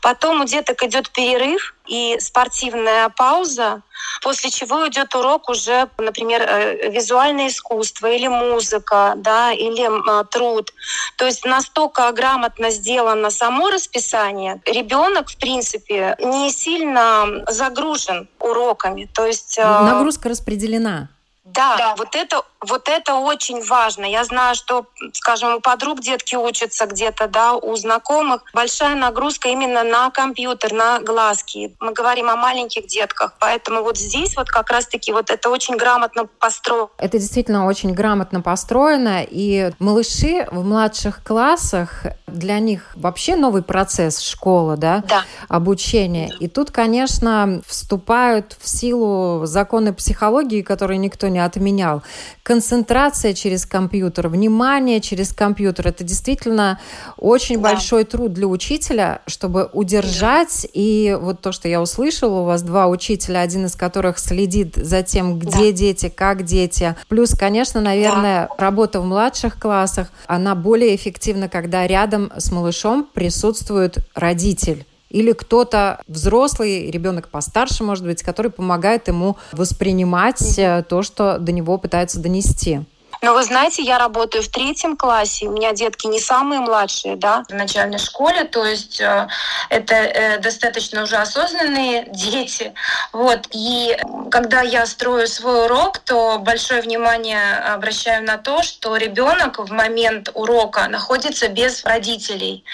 Потом 0.00 0.40
у 0.40 0.44
деток 0.44 0.82
идет 0.82 1.10
перерыв, 1.10 1.74
и 1.86 2.16
спортивная 2.20 3.08
пауза, 3.10 3.82
после 4.22 4.50
чего 4.50 4.88
идет 4.88 5.14
урок 5.14 5.48
уже, 5.48 5.88
например, 5.98 6.42
э, 6.42 6.90
визуальное 6.90 7.48
искусство 7.48 8.06
или 8.06 8.28
музыка, 8.28 9.14
да, 9.16 9.52
или 9.52 9.88
а, 10.10 10.24
труд. 10.24 10.72
То 11.16 11.26
есть 11.26 11.44
настолько 11.44 12.10
грамотно 12.12 12.70
сделано 12.70 13.30
само 13.30 13.70
расписание, 13.70 14.60
ребенок, 14.66 15.28
в 15.28 15.36
принципе, 15.36 16.16
не 16.20 16.50
сильно 16.50 17.44
загружен 17.48 18.28
уроками. 18.38 19.08
То 19.12 19.26
есть 19.26 19.58
э, 19.58 19.62
нагрузка 19.62 20.28
распределена. 20.28 21.08
Да, 21.44 21.76
да, 21.76 21.94
вот 21.96 22.14
это 22.14 22.42
вот 22.64 22.88
это 22.88 23.16
очень 23.16 23.64
важно. 23.64 24.04
Я 24.04 24.24
знаю, 24.24 24.54
что, 24.54 24.86
скажем, 25.12 25.56
у 25.56 25.60
подруг 25.60 26.00
детки 26.00 26.36
учатся 26.36 26.86
где-то, 26.86 27.26
да, 27.28 27.54
у 27.54 27.74
знакомых. 27.76 28.44
Большая 28.54 28.94
нагрузка 28.94 29.48
именно 29.48 29.82
на 29.82 30.10
компьютер, 30.10 30.72
на 30.72 31.00
глазки. 31.00 31.76
Мы 31.80 31.92
говорим 31.92 32.30
о 32.30 32.36
маленьких 32.36 32.86
детках, 32.86 33.34
поэтому 33.40 33.82
вот 33.82 33.98
здесь 33.98 34.36
вот 34.36 34.48
как 34.48 34.70
раз-таки 34.70 35.12
вот 35.12 35.30
это 35.30 35.50
очень 35.50 35.76
грамотно 35.76 36.26
построено. 36.38 36.88
Это 36.98 37.18
действительно 37.18 37.66
очень 37.66 37.92
грамотно 37.92 38.40
построено, 38.40 39.22
и 39.28 39.72
малыши 39.78 40.46
в 40.50 40.64
младших 40.64 41.24
классах, 41.24 42.04
для 42.26 42.58
них 42.60 42.92
вообще 42.94 43.36
новый 43.36 43.62
процесс 43.62 44.20
школа, 44.20 44.76
да, 44.76 45.02
да. 45.08 45.24
обучения. 45.48 46.32
И 46.40 46.48
тут, 46.48 46.70
конечно, 46.70 47.60
вступают 47.66 48.56
в 48.60 48.68
силу 48.68 49.44
законы 49.46 49.92
психологии, 49.92 50.62
которые 50.62 50.98
никто 50.98 51.28
не 51.32 51.44
отменял 51.44 52.02
концентрация 52.42 53.34
через 53.34 53.66
компьютер, 53.66 54.28
внимание 54.28 55.00
через 55.00 55.32
компьютер. 55.32 55.88
Это 55.88 56.04
действительно 56.04 56.80
очень 57.16 57.56
да. 57.56 57.70
большой 57.70 58.04
труд 58.04 58.32
для 58.32 58.46
учителя, 58.46 59.22
чтобы 59.26 59.70
удержать. 59.72 60.66
И 60.72 61.16
вот 61.20 61.40
то, 61.40 61.52
что 61.52 61.68
я 61.68 61.80
услышала, 61.80 62.40
у 62.40 62.44
вас 62.44 62.62
два 62.62 62.88
учителя, 62.88 63.40
один 63.40 63.66
из 63.66 63.76
которых 63.76 64.18
следит 64.18 64.74
за 64.74 65.02
тем, 65.02 65.38
где 65.38 65.70
да. 65.70 65.72
дети, 65.72 66.08
как 66.08 66.44
дети. 66.44 66.96
Плюс, 67.08 67.34
конечно, 67.34 67.80
наверное, 67.80 68.48
да. 68.48 68.54
работа 68.58 69.00
в 69.00 69.04
младших 69.04 69.58
классах, 69.58 70.08
она 70.26 70.54
более 70.54 70.94
эффективна, 70.96 71.48
когда 71.48 71.86
рядом 71.86 72.32
с 72.36 72.50
малышом 72.50 73.08
присутствует 73.14 73.98
родитель 74.14 74.84
или 75.12 75.32
кто-то 75.32 76.00
взрослый, 76.08 76.90
ребенок 76.90 77.28
постарше, 77.28 77.84
может 77.84 78.04
быть, 78.04 78.22
который 78.22 78.50
помогает 78.50 79.08
ему 79.08 79.36
воспринимать 79.52 80.58
э, 80.58 80.84
то, 80.88 81.02
что 81.02 81.38
до 81.38 81.52
него 81.52 81.76
пытаются 81.76 82.18
донести. 82.18 82.80
Но 83.22 83.34
вы 83.34 83.44
знаете, 83.44 83.82
я 83.82 83.98
работаю 83.98 84.42
в 84.42 84.48
третьем 84.48 84.96
классе, 84.96 85.46
у 85.46 85.52
меня 85.52 85.72
детки 85.72 86.08
не 86.08 86.18
самые 86.18 86.60
младшие, 86.60 87.14
да? 87.14 87.44
В 87.48 87.54
начальной 87.54 87.98
школе, 87.98 88.42
то 88.42 88.64
есть 88.66 89.00
э, 89.00 89.28
это 89.68 89.94
э, 89.94 90.38
достаточно 90.38 91.04
уже 91.04 91.16
осознанные 91.16 92.04
дети. 92.10 92.74
Вот. 93.12 93.46
И 93.52 93.96
когда 94.28 94.62
я 94.62 94.86
строю 94.86 95.28
свой 95.28 95.66
урок, 95.66 95.98
то 95.98 96.38
большое 96.40 96.82
внимание 96.82 97.58
обращаю 97.58 98.24
на 98.24 98.38
то, 98.38 98.64
что 98.64 98.96
ребенок 98.96 99.60
в 99.60 99.70
момент 99.70 100.30
урока 100.34 100.88
находится 100.88 101.46
без 101.46 101.84
родителей. 101.84 102.64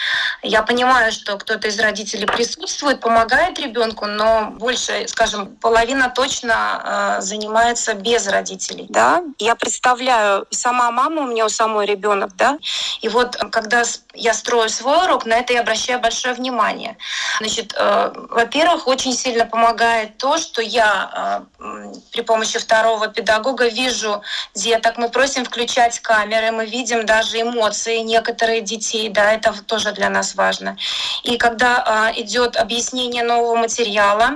Я 0.43 0.63
понимаю, 0.63 1.13
что 1.13 1.37
кто-то 1.37 1.69
из 1.69 1.79
родителей 1.79 2.25
присутствует, 2.25 3.01
помогает 3.01 3.59
ребенку, 3.59 4.07
но 4.07 4.53
больше, 4.53 5.07
скажем, 5.09 5.57
половина 5.57 6.09
точно 6.09 7.19
э, 7.19 7.21
занимается 7.21 7.93
без 7.93 8.27
родителей. 8.29 8.87
Да, 8.89 9.23
я 9.39 9.55
представляю 9.55 10.38
сама 10.51 10.91
мама, 10.91 11.23
у 11.23 11.27
меня 11.27 11.45
у 11.47 11.49
самой 11.49 11.87
ребенок, 11.87 12.37
да. 12.37 12.59
И 13.01 13.09
вот 13.09 13.37
когда 13.51 13.83
я 14.15 14.35
строю 14.35 14.69
свой 14.69 15.05
урок, 15.05 15.27
на 15.27 15.35
это 15.35 15.53
я 15.53 15.61
обращаю 15.61 16.01
большое 16.01 16.35
внимание. 16.35 16.97
Значит, 17.39 17.75
э, 17.77 18.13
во-первых, 18.31 18.87
очень 18.87 19.13
сильно 19.13 19.47
помогает 19.47 20.19
то, 20.19 20.39
что 20.39 20.63
я 20.63 21.45
э, 21.58 21.58
при 22.19 22.25
помощи 22.25 22.59
второго 22.59 23.07
педагога 23.07 23.69
вижу 23.69 24.23
деток, 24.53 24.99
мы 24.99 25.09
просим 25.09 25.45
включать 25.45 26.01
камеры, 26.01 26.51
мы 26.51 26.67
видим 26.67 27.07
даже 27.07 27.41
эмоции 27.41 27.99
некоторых 27.99 28.65
детей, 28.65 29.09
да, 29.09 29.35
это 29.35 29.53
тоже 29.63 29.93
для 29.93 30.11
нас 30.11 30.35
важно. 30.35 30.77
И 31.23 31.37
когда 31.37 32.11
э, 32.17 32.21
идет 32.21 32.57
объяснение 32.57 33.23
нового 33.23 33.55
материала, 33.55 34.31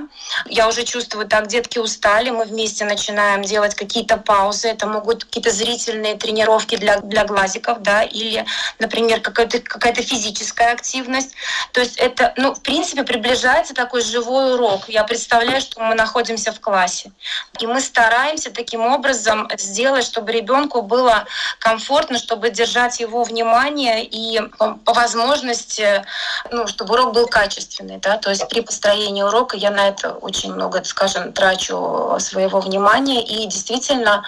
я 0.45 0.69
уже 0.69 0.83
чувствую, 0.83 1.27
так, 1.27 1.47
детки 1.47 1.77
устали, 1.77 2.29
мы 2.29 2.45
вместе 2.45 2.85
начинаем 2.85 3.41
делать 3.41 3.75
какие-то 3.75 4.15
паузы, 4.15 4.69
это 4.69 4.87
могут 4.87 5.25
какие-то 5.25 5.51
зрительные 5.51 6.15
тренировки 6.15 6.77
для, 6.77 7.01
для 7.01 7.25
глазиков, 7.25 7.81
да, 7.81 8.03
или, 8.03 8.45
например, 8.79 9.19
какая-то 9.19 9.59
какая 9.59 9.93
физическая 9.93 10.71
активность. 10.71 11.33
То 11.73 11.81
есть 11.81 11.97
это, 11.97 12.33
ну, 12.37 12.53
в 12.53 12.61
принципе, 12.61 13.03
приближается 13.03 13.73
такой 13.73 14.03
живой 14.03 14.53
урок. 14.53 14.87
Я 14.87 15.03
представляю, 15.03 15.59
что 15.59 15.81
мы 15.81 15.95
находимся 15.95 16.53
в 16.53 16.61
классе. 16.61 17.11
И 17.59 17.67
мы 17.73 17.81
стараемся 17.81 18.51
таким 18.51 18.85
образом 18.85 19.49
сделать, 19.57 20.05
чтобы 20.05 20.31
ребенку 20.31 20.83
было 20.83 21.25
комфортно, 21.59 22.19
чтобы 22.19 22.51
держать 22.51 22.99
его 22.99 23.23
внимание 23.23 24.05
и 24.05 24.39
по 24.85 24.93
возможности, 24.93 26.05
ну, 26.51 26.67
чтобы 26.67 26.93
урок 26.93 27.13
был 27.13 27.27
качественный, 27.27 27.97
да, 27.97 28.17
то 28.17 28.29
есть 28.29 28.47
при 28.47 28.61
построении 28.61 29.23
урока 29.23 29.57
я 29.57 29.71
на 29.71 29.87
это 29.87 30.11
очень 30.11 30.53
много, 30.53 30.83
скажем, 30.83 31.33
трачу 31.33 32.15
своего 32.19 32.59
внимания, 32.59 33.23
и 33.23 33.47
действительно, 33.47 34.23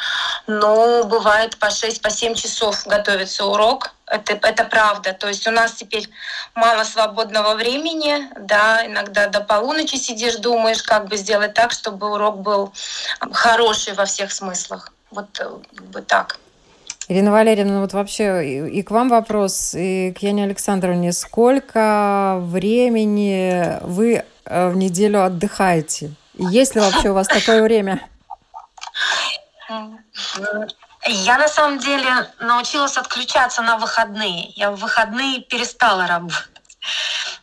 ну, 0.48 1.04
бывает 1.04 1.58
по 1.58 1.70
6, 1.70 2.02
по 2.02 2.10
7 2.10 2.34
часов 2.34 2.86
готовится 2.88 3.46
урок. 3.46 3.95
Это, 4.07 4.33
это 4.33 4.63
правда. 4.65 5.13
То 5.13 5.27
есть 5.27 5.47
у 5.47 5.51
нас 5.51 5.74
теперь 5.74 6.07
мало 6.53 6.83
свободного 6.83 7.55
времени, 7.55 8.29
да, 8.39 8.85
иногда 8.85 9.27
до 9.27 9.41
полуночи 9.41 9.95
сидишь, 9.95 10.35
думаешь, 10.35 10.83
как 10.83 11.07
бы 11.07 11.17
сделать 11.17 11.53
так, 11.53 11.71
чтобы 11.71 12.12
урок 12.12 12.39
был 12.39 12.71
хороший 13.31 13.93
во 13.93 14.05
всех 14.05 14.31
смыслах. 14.31 14.93
Вот 15.12 15.39
э, 15.39 15.50
как 15.75 15.85
бы 15.88 16.01
так. 16.01 16.38
Ирина 17.07 17.31
Валерьевна, 17.31 17.81
вот 17.81 17.93
вообще 17.93 18.67
и 18.67 18.81
к 18.81 18.91
вам 18.91 19.09
вопрос, 19.09 19.75
и 19.75 20.12
к 20.12 20.24
Яне 20.24 20.43
Александровне. 20.43 21.12
Сколько 21.12 22.38
времени 22.41 23.79
вы 23.81 24.24
э, 24.45 24.69
в 24.69 24.75
неделю 24.75 25.24
отдыхаете? 25.24 26.12
есть 26.38 26.75
ли 26.75 26.81
вообще 26.81 27.09
у 27.09 27.13
вас 27.13 27.27
такое 27.27 27.63
время? 27.63 28.01
Я 31.07 31.38
на 31.38 31.47
самом 31.47 31.77
деле 31.77 32.09
научилась 32.39 32.97
отключаться 32.97 33.62
на 33.62 33.77
выходные. 33.77 34.50
Я 34.55 34.71
в 34.71 34.75
выходные 34.77 35.41
перестала 35.41 36.07
работать. 36.07 36.50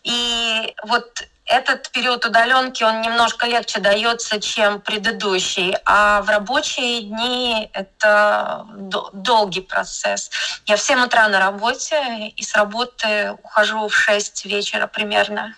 И 0.03 0.75
вот 0.85 1.23
этот 1.45 1.91
период 1.91 2.25
удаленки, 2.25 2.83
он 2.83 3.03
немножко 3.03 3.47
легче 3.47 3.79
дается, 3.79 4.41
чем 4.41 4.81
предыдущий. 4.81 5.77
А 5.85 6.23
в 6.23 6.29
рабочие 6.29 7.03
дни 7.03 7.71
это 7.73 8.67
долгий 9.13 9.61
процесс. 9.61 10.31
Я 10.67 10.77
в 10.77 10.81
7 10.81 11.05
утра 11.05 11.29
на 11.29 11.39
работе, 11.39 12.29
и 12.29 12.43
с 12.43 12.55
работы 12.55 13.37
ухожу 13.43 13.87
в 13.87 13.95
6 13.95 14.45
вечера 14.47 14.87
примерно. 14.89 15.55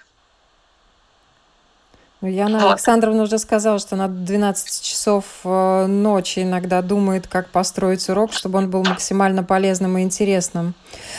Ну, 2.24 2.30
Яна 2.30 2.58
вот. 2.58 2.70
Александровна 2.70 3.24
уже 3.24 3.38
сказала, 3.38 3.78
что 3.78 3.96
на 3.96 4.08
12 4.08 4.82
часов 4.82 5.24
э, 5.44 5.86
ночи 5.86 6.38
иногда 6.40 6.80
думает, 6.80 7.26
как 7.26 7.50
построить 7.50 8.08
урок, 8.08 8.32
чтобы 8.32 8.56
он 8.60 8.70
был 8.70 8.82
максимально 8.82 9.44
полезным 9.44 9.98
и 9.98 10.00
интересным. 10.00 10.74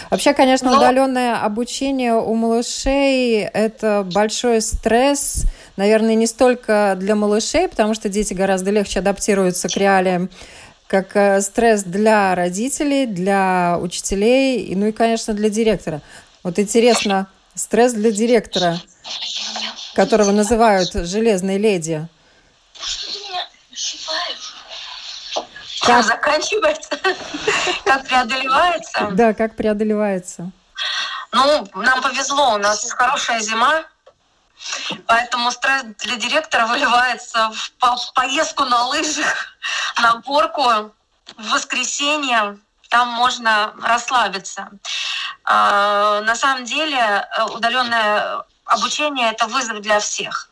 Вообще, 0.10 0.34
конечно, 0.34 0.72
Но... 0.72 0.78
Ну, 0.78 0.82
удаленное 0.82 1.36
обучение 1.36 2.16
у 2.16 2.34
малышей– 2.34 3.42
это 3.54 4.04
большой 4.16 4.62
стресс, 4.62 5.44
наверное, 5.78 6.16
не 6.16 6.26
столько 6.26 6.96
для 6.98 7.14
малышей, 7.14 7.68
потому 7.68 7.94
что 7.94 8.10
дети 8.10 8.34
гораздо 8.34 8.72
легче 8.72 8.98
адаптируются 8.98 9.70
к 9.70 9.78
реалиям, 9.78 10.32
как 10.88 11.16
э, 11.16 11.40
стресс 11.42 11.84
для 11.84 12.34
родителей, 12.34 13.06
для 13.06 13.78
учителей, 13.80 14.74
ну 14.76 14.88
и, 14.88 14.92
конечно, 14.92 15.36
для 15.36 15.52
директора. 15.52 16.02
Вот 16.42 16.58
интересно, 16.58 17.28
стресс 17.54 17.94
для 17.94 18.10
директора– 18.10 18.82
которого 19.96 20.32
называют 20.32 20.92
«железной 20.94 21.58
леди». 21.58 22.08
Как 25.82 26.04
заканчивается? 26.04 27.00
Как 27.86 28.08
преодолевается? 28.08 29.10
Да, 29.12 29.34
как 29.34 29.56
преодолевается. 29.56 30.52
Ну, 31.32 31.68
нам 31.76 32.02
повезло, 32.02 32.54
у 32.54 32.58
нас 32.58 32.90
хорошая 32.92 33.40
зима, 33.40 33.84
поэтому 35.06 35.52
стресс 35.52 35.84
для 36.00 36.16
директора 36.16 36.66
выливается 36.66 37.52
в 37.80 38.14
поездку 38.14 38.64
на 38.64 38.86
лыжах, 38.88 39.58
на 40.02 40.16
горку 40.16 40.64
в 41.38 41.50
воскресенье. 41.52 42.58
Там 42.90 43.10
можно 43.10 43.74
расслабиться. 43.84 44.70
А, 45.44 46.22
на 46.22 46.36
самом 46.36 46.66
деле 46.66 46.98
э, 46.98 47.44
удаленное 47.44 48.44
обучение 48.66 49.32
это 49.32 49.48
вызов 49.48 49.82
для 49.82 50.00
всех. 50.00 50.50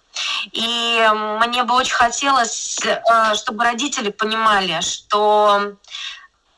И 0.52 1.10
мне 1.14 1.64
бы 1.64 1.74
очень 1.76 1.94
хотелось, 1.96 2.80
э, 2.84 3.36
чтобы 3.36 3.64
родители 3.64 4.10
понимали, 4.10 4.82
что 4.82 5.74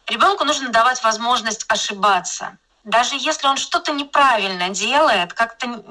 ребенку 0.07 0.43
нужно 0.43 0.69
давать 0.69 1.01
возможность 1.03 1.65
ошибаться. 1.69 2.57
Даже 2.83 3.15
если 3.15 3.47
он 3.47 3.57
что-то 3.57 3.93
неправильно 3.93 4.69
делает, 4.69 5.33
как-то 5.33 5.83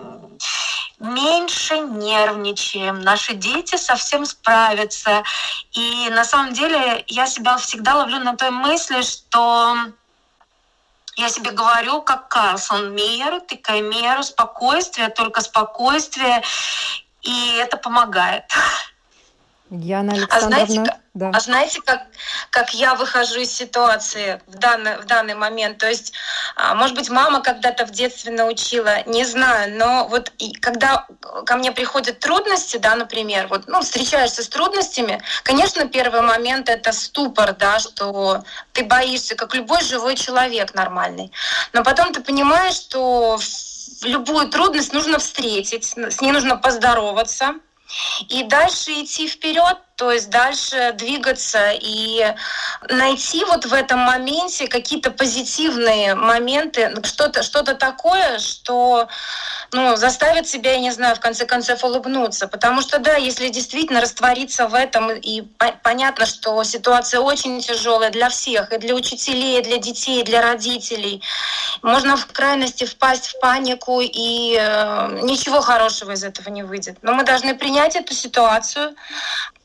меньше 1.01 1.79
нервничаем, 1.79 3.01
наши 3.01 3.35
дети 3.35 3.77
совсем 3.77 4.25
справятся. 4.25 5.23
И 5.73 6.09
на 6.11 6.25
самом 6.25 6.53
деле 6.53 7.05
я 7.09 7.27
себя 7.27 7.57
всегда 7.57 7.97
ловлю 7.97 8.21
на 8.21 8.37
той 8.37 8.51
мысли, 8.51 9.03
что 9.03 9.77
я 11.17 11.29
себе 11.29 11.51
говорю, 11.51 12.03
как 12.03 12.29
Карлсон, 12.29 12.95
меру, 12.95 13.41
тыкай 13.41 13.81
меру, 13.81 14.23
спокойствие, 14.23 15.09
только 15.09 15.41
спокойствие, 15.41 16.43
и 17.23 17.57
это 17.57 17.77
помогает. 17.77 18.45
Яна 19.81 20.13
Александровна. 20.13 20.63
А 20.63 20.67
знаете, 20.67 21.01
да. 21.15 21.31
а 21.33 21.41
знаете 21.41 21.81
как, 21.85 22.03
как 22.51 22.75
я 22.75 22.95
выхожу 22.95 23.41
из 23.41 23.51
ситуации 23.51 24.41
в 24.47 24.57
данный, 24.57 24.99
в 24.99 25.07
данный 25.07 25.35
момент? 25.35 25.79
То 25.79 25.89
есть, 25.89 26.13
а, 26.57 26.75
может 26.75 26.97
быть, 26.97 27.11
мама 27.11 27.41
когда-то 27.41 27.87
в 27.87 27.91
детстве 27.91 28.33
научила, 28.33 29.03
не 29.07 29.25
знаю, 29.25 29.77
но 29.77 30.09
вот 30.09 30.33
и 30.39 30.53
когда 30.55 31.07
ко 31.47 31.57
мне 31.57 31.73
приходят 31.73 32.19
трудности, 32.19 32.77
да, 32.77 32.95
например, 32.97 33.47
вот, 33.49 33.67
ну, 33.67 33.81
встречаешься 33.81 34.43
с 34.43 34.49
трудностями, 34.49 35.23
конечно, 35.43 35.87
первый 35.87 36.23
момент 36.23 36.69
это 36.69 36.93
ступор, 36.93 37.55
да, 37.55 37.79
что 37.79 38.43
ты 38.73 38.85
боишься, 38.85 39.35
как 39.35 39.55
любой 39.55 39.83
живой 39.83 40.17
человек 40.17 40.75
нормальный. 40.75 41.33
Но 41.73 41.83
потом 41.83 42.13
ты 42.13 42.21
понимаешь, 42.21 42.75
что 42.75 43.39
любую 44.03 44.49
трудность 44.49 44.93
нужно 44.93 45.19
встретить, 45.19 45.85
с 45.85 46.21
ней 46.21 46.33
нужно 46.33 46.57
поздороваться, 46.57 47.55
и 48.29 48.43
дальше 48.45 48.93
идти 49.03 49.29
вперед, 49.29 49.79
то 49.97 50.11
есть 50.11 50.31
дальше 50.31 50.93
двигаться 50.95 51.71
и 51.73 52.35
найти 52.89 53.45
вот 53.45 53.65
в 53.65 53.73
этом 53.73 54.01
моменте 54.01 54.67
какие-то 54.67 55.11
позитивные 55.11 56.15
моменты, 56.15 56.95
что-то 57.05 57.43
что 57.43 57.63
такое, 57.63 58.39
что 58.39 59.09
ну, 59.75 59.97
заставит 59.97 60.49
себя, 60.49 60.73
я 60.73 60.81
не 60.81 60.91
знаю, 60.93 61.17
в 61.17 61.21
конце 61.21 61.47
концов 61.47 61.83
улыбнуться. 61.85 62.47
Потому 62.47 62.81
что, 62.81 62.99
да, 62.99 63.17
если 63.17 63.49
действительно 63.49 64.01
раствориться 64.01 64.69
в 64.69 64.75
этом, 64.75 65.11
и 65.11 65.43
понятно, 65.83 66.27
что 66.27 66.63
ситуация 66.65 67.21
очень 67.21 67.61
тяжелая 67.61 68.11
для 68.11 68.29
всех, 68.29 68.73
и 68.73 68.79
для 68.79 68.95
учителей, 68.95 69.59
и 69.59 69.63
для 69.63 69.79
детей, 69.79 70.21
и 70.21 70.25
для 70.25 70.43
родителей. 70.43 71.23
Можно 71.83 72.17
в 72.17 72.27
крайности 72.27 72.85
впасть 72.85 73.29
в 73.29 73.41
панику, 73.41 74.01
и 74.01 74.57
э, 74.59 75.21
ничего 75.23 75.61
хорошего 75.61 76.13
из 76.13 76.25
этого 76.25 76.49
не 76.51 76.63
выйдет. 76.63 76.97
Но 77.03 77.13
мы 77.13 77.25
должны 77.25 77.55
принять 77.55 77.97
эту 77.97 78.15
ситуацию, 78.15 78.95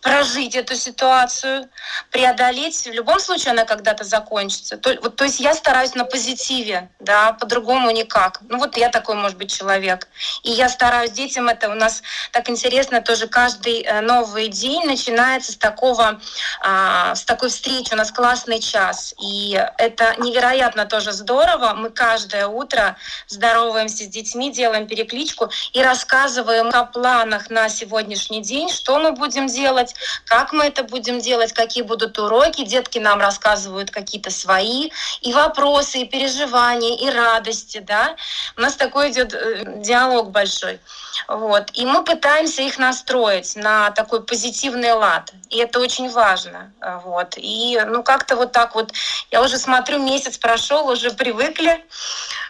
прожить 0.02 0.56
эту 0.56 0.76
ситуацию, 0.76 1.70
преодолеть. 2.12 2.86
В 2.86 2.92
любом 2.92 3.20
случае 3.20 3.52
она 3.52 3.66
когда-то 3.66 4.04
закончится. 4.04 4.78
То, 4.78 4.98
вот, 5.02 5.16
то 5.16 5.26
есть 5.26 5.40
я 5.40 5.54
стараюсь 5.54 5.96
на 5.96 6.06
позитиве, 6.06 6.90
да, 7.00 7.34
по-другому 7.34 7.92
никак. 7.92 8.40
Ну 8.48 8.58
вот 8.58 8.78
я 8.78 8.90
такой, 8.90 9.16
может 9.16 9.38
быть, 9.38 9.52
человек. 9.52 10.08
И 10.44 10.52
я 10.52 10.70
стараюсь 10.70 11.12
детям 11.12 11.48
это 11.48 11.70
у 11.70 11.74
нас 11.74 12.02
так 12.32 12.50
интересно 12.50 13.02
тоже 13.02 13.28
каждый 13.28 13.82
э, 13.82 14.02
новый 14.02 14.48
день 14.48 14.86
начинается 14.86 15.52
с 15.52 15.58
такого, 15.58 16.20
а, 16.62 17.16
с 17.16 17.24
такой 17.24 17.50
встречи. 17.50 17.94
У 17.94 17.98
нас 17.98 18.12
классный 18.12 18.60
час. 18.60 19.14
И 19.22 19.60
это 19.78 20.16
невероятно 20.18 20.86
тоже 20.86 21.12
здорово. 21.12 21.74
Мы 21.74 21.90
каждое 21.90 22.48
утро 22.48 22.96
здороваемся 23.28 24.04
с 24.06 24.08
детьми, 24.08 24.52
делаем 24.52 24.88
перекличку 24.88 25.50
и 25.74 25.82
рассказываем 25.82 26.70
о 26.70 26.86
планах 26.86 27.50
на 27.50 27.70
сегодняшний 27.70 28.42
день, 28.42 28.70
что 28.70 29.00
мы 29.00 29.12
будем 29.12 29.48
делать, 29.48 29.89
делать, 29.90 29.96
как 30.26 30.54
мы 30.54 30.66
это 30.66 30.84
будем 30.84 31.20
делать, 31.20 31.54
какие 31.54 31.84
будут 31.84 32.18
уроки. 32.18 32.66
Детки 32.66 33.00
нам 33.00 33.20
рассказывают 33.20 33.92
какие-то 33.92 34.32
свои 34.32 34.90
и 35.22 35.34
вопросы, 35.34 36.00
и 36.00 36.06
переживания, 36.06 36.98
и 36.98 37.10
радости. 37.10 37.80
Да? 37.80 38.16
У 38.58 38.62
нас 38.62 38.76
такой 38.76 39.12
идет 39.12 39.34
э, 39.34 39.64
диалог 39.78 40.32
большой. 40.32 40.80
Вот. 41.28 41.72
И 41.74 41.86
мы 41.86 42.04
пытаемся 42.04 42.62
их 42.62 42.78
настроить 42.78 43.56
на 43.56 43.92
такой 43.92 44.24
позитивный 44.24 44.94
лад. 44.94 45.32
И 45.50 45.58
это 45.58 45.80
очень 45.80 46.10
важно. 46.10 46.72
Вот. 47.04 47.36
И 47.38 47.80
ну 47.88 48.04
как-то 48.04 48.36
вот 48.36 48.52
так 48.52 48.76
вот, 48.76 48.94
я 49.32 49.42
уже 49.42 49.58
смотрю, 49.58 50.00
месяц 50.00 50.38
прошел, 50.38 50.88
уже 50.88 51.12
привыкли, 51.12 51.84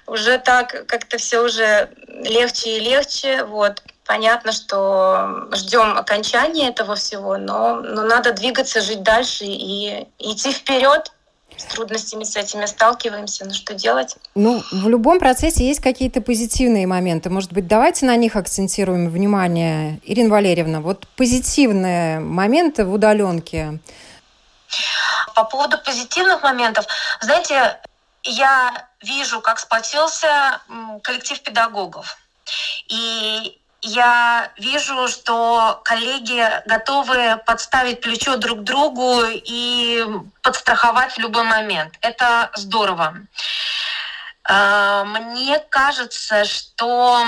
уже 0.06 0.38
так 0.38 0.86
как-то 0.88 1.18
все 1.18 1.40
уже 1.40 1.90
легче 2.08 2.78
и 2.78 2.80
легче. 2.80 3.44
Вот. 3.44 3.82
Понятно, 4.10 4.52
что 4.54 5.48
ждем 5.54 5.96
окончания 5.96 6.70
этого 6.70 6.96
всего, 6.96 7.38
но, 7.38 7.76
но 7.76 8.02
надо 8.02 8.34
двигаться, 8.34 8.82
жить 8.82 9.04
дальше 9.04 9.46
и 9.46 10.08
идти 10.18 10.52
вперед. 10.52 11.12
С 11.56 11.66
трудностями 11.66 12.24
с 12.24 12.36
этими 12.36 12.66
сталкиваемся, 12.66 13.46
но 13.46 13.54
что 13.54 13.76
делать? 13.76 14.16
Ну, 14.34 14.64
в 14.72 14.90
любом 14.90 15.20
процессе 15.20 15.68
есть 15.68 15.80
какие-то 15.80 16.22
позитивные 16.22 16.88
моменты. 16.88 17.30
Может 17.30 17.54
быть, 17.54 17.68
давайте 17.68 18.08
на 18.08 18.16
них 18.16 18.36
акцентируем 18.36 19.12
внимание. 19.12 20.00
Ирина 20.04 20.32
Валерьевна, 20.32 20.82
вот 20.82 21.06
позитивные 21.16 22.20
моменты 22.20 22.86
в 22.86 22.94
удаленке. 22.94 23.78
По 25.36 25.44
поводу 25.44 25.78
позитивных 25.78 26.42
моментов, 26.42 26.88
знаете, 27.22 27.80
я 28.24 28.88
вижу, 29.04 29.40
как 29.42 29.60
сплотился 29.60 30.62
коллектив 31.04 31.40
педагогов. 31.44 32.18
И 32.88 33.59
я 33.82 34.52
вижу, 34.58 35.08
что 35.08 35.82
коллеги 35.84 36.46
готовы 36.66 37.38
подставить 37.46 38.02
плечо 38.02 38.38
друг 38.38 38.64
другу 38.64 39.24
и 39.26 40.06
подстраховать 40.42 41.14
в 41.14 41.20
любой 41.20 41.44
момент. 41.44 41.96
Это 42.02 42.52
здорово. 42.56 43.16
А, 44.44 45.04
мне 45.06 45.60
кажется, 45.70 46.46
что 46.46 47.24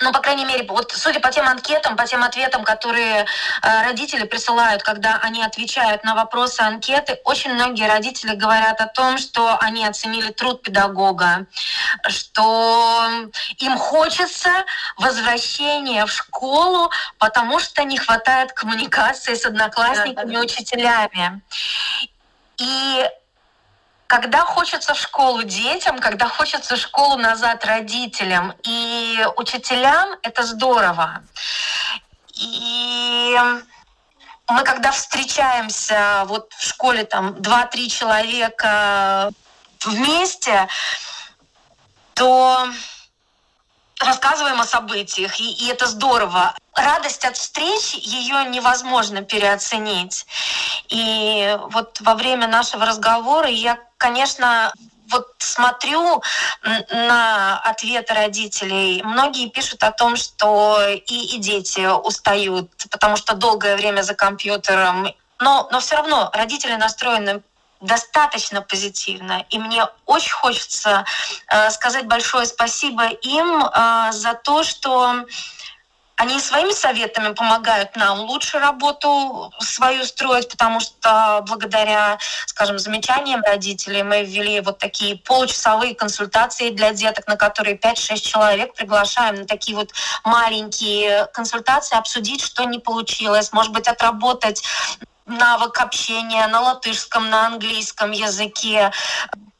ну, 0.00 0.12
по 0.12 0.20
крайней 0.20 0.44
мере, 0.44 0.64
вот 0.68 0.92
судя 0.92 1.20
по 1.20 1.30
тем 1.30 1.46
анкетам, 1.48 1.96
по 1.96 2.06
тем 2.06 2.22
ответам, 2.22 2.64
которые 2.64 3.26
э, 3.62 3.82
родители 3.84 4.24
присылают, 4.24 4.82
когда 4.82 5.18
они 5.22 5.42
отвечают 5.42 6.04
на 6.04 6.14
вопросы 6.14 6.60
анкеты, 6.60 7.20
очень 7.24 7.52
многие 7.54 7.88
родители 7.88 8.34
говорят 8.34 8.80
о 8.80 8.86
том, 8.86 9.18
что 9.18 9.56
они 9.60 9.86
оценили 9.86 10.30
труд 10.30 10.62
педагога, 10.62 11.46
что 12.08 13.08
им 13.58 13.78
хочется 13.78 14.50
возвращения 14.96 16.06
в 16.06 16.12
школу, 16.12 16.90
потому 17.18 17.58
что 17.60 17.84
не 17.84 17.98
хватает 17.98 18.52
коммуникации 18.52 19.34
с 19.34 19.44
одноклассниками, 19.46 20.36
учителями. 20.36 21.42
И 22.58 23.08
когда 24.14 24.42
хочется 24.42 24.94
школу 24.94 25.42
детям, 25.42 25.98
когда 25.98 26.28
хочется 26.28 26.76
школу 26.76 27.16
назад 27.16 27.64
родителям 27.64 28.54
и 28.62 29.26
учителям, 29.36 30.16
это 30.22 30.44
здорово. 30.44 31.24
И 32.36 33.36
мы 34.46 34.62
когда 34.62 34.92
встречаемся 34.92 36.22
вот 36.26 36.52
в 36.52 36.62
школе 36.62 37.02
там 37.02 37.30
2-3 37.30 37.88
человека 37.88 39.32
вместе, 39.84 40.68
то 42.14 42.68
рассказываем 44.00 44.60
о 44.60 44.64
событиях, 44.66 45.38
и, 45.40 45.52
и 45.52 45.68
это 45.68 45.86
здорово. 45.86 46.54
Радость 46.74 47.24
от 47.24 47.36
встреч, 47.36 47.94
ее 47.94 48.44
невозможно 48.46 49.22
переоценить. 49.22 50.26
И 50.88 51.56
вот 51.70 52.00
во 52.00 52.14
время 52.14 52.48
нашего 52.48 52.84
разговора 52.86 53.48
я, 53.48 53.78
конечно, 53.96 54.72
вот 55.10 55.26
смотрю 55.38 56.22
на 56.90 57.60
ответы 57.60 58.14
родителей, 58.14 59.02
многие 59.04 59.48
пишут 59.48 59.82
о 59.82 59.92
том, 59.92 60.16
что 60.16 60.78
и, 60.88 61.36
и 61.36 61.38
дети 61.38 61.86
устают, 61.86 62.70
потому 62.90 63.16
что 63.16 63.34
долгое 63.34 63.76
время 63.76 64.02
за 64.02 64.14
компьютером. 64.14 65.08
Но, 65.40 65.68
но 65.70 65.80
все 65.80 65.96
равно 65.96 66.30
родители 66.32 66.74
настроены 66.74 67.42
достаточно 67.80 68.62
позитивно. 68.62 69.44
И 69.50 69.58
мне 69.58 69.86
очень 70.06 70.32
хочется 70.32 71.04
э, 71.48 71.70
сказать 71.70 72.06
большое 72.06 72.46
спасибо 72.46 73.06
им 73.06 73.64
э, 73.64 74.12
за 74.12 74.34
то, 74.34 74.62
что 74.62 75.26
они 76.16 76.38
своими 76.38 76.72
советами 76.72 77.34
помогают 77.34 77.96
нам 77.96 78.20
лучше 78.20 78.58
работу 78.58 79.52
свою 79.58 80.04
строить, 80.04 80.48
потому 80.48 80.78
что 80.78 81.44
благодаря, 81.46 82.18
скажем, 82.46 82.78
замечаниям 82.78 83.42
родителей 83.42 84.02
мы 84.02 84.22
ввели 84.22 84.60
вот 84.60 84.78
такие 84.78 85.16
получасовые 85.16 85.94
консультации 85.94 86.70
для 86.70 86.92
деток, 86.92 87.26
на 87.26 87.36
которые 87.36 87.76
5-6 87.76 88.16
человек 88.18 88.74
приглашаем 88.74 89.34
на 89.34 89.44
такие 89.44 89.76
вот 89.76 89.90
маленькие 90.24 91.26
консультации, 91.32 91.98
обсудить, 91.98 92.42
что 92.42 92.64
не 92.64 92.78
получилось, 92.78 93.52
может 93.52 93.72
быть, 93.72 93.88
отработать 93.88 94.62
навык 95.26 95.80
общения 95.80 96.46
на 96.48 96.60
латышском, 96.60 97.30
на 97.30 97.46
английском 97.46 98.10
языке, 98.12 98.92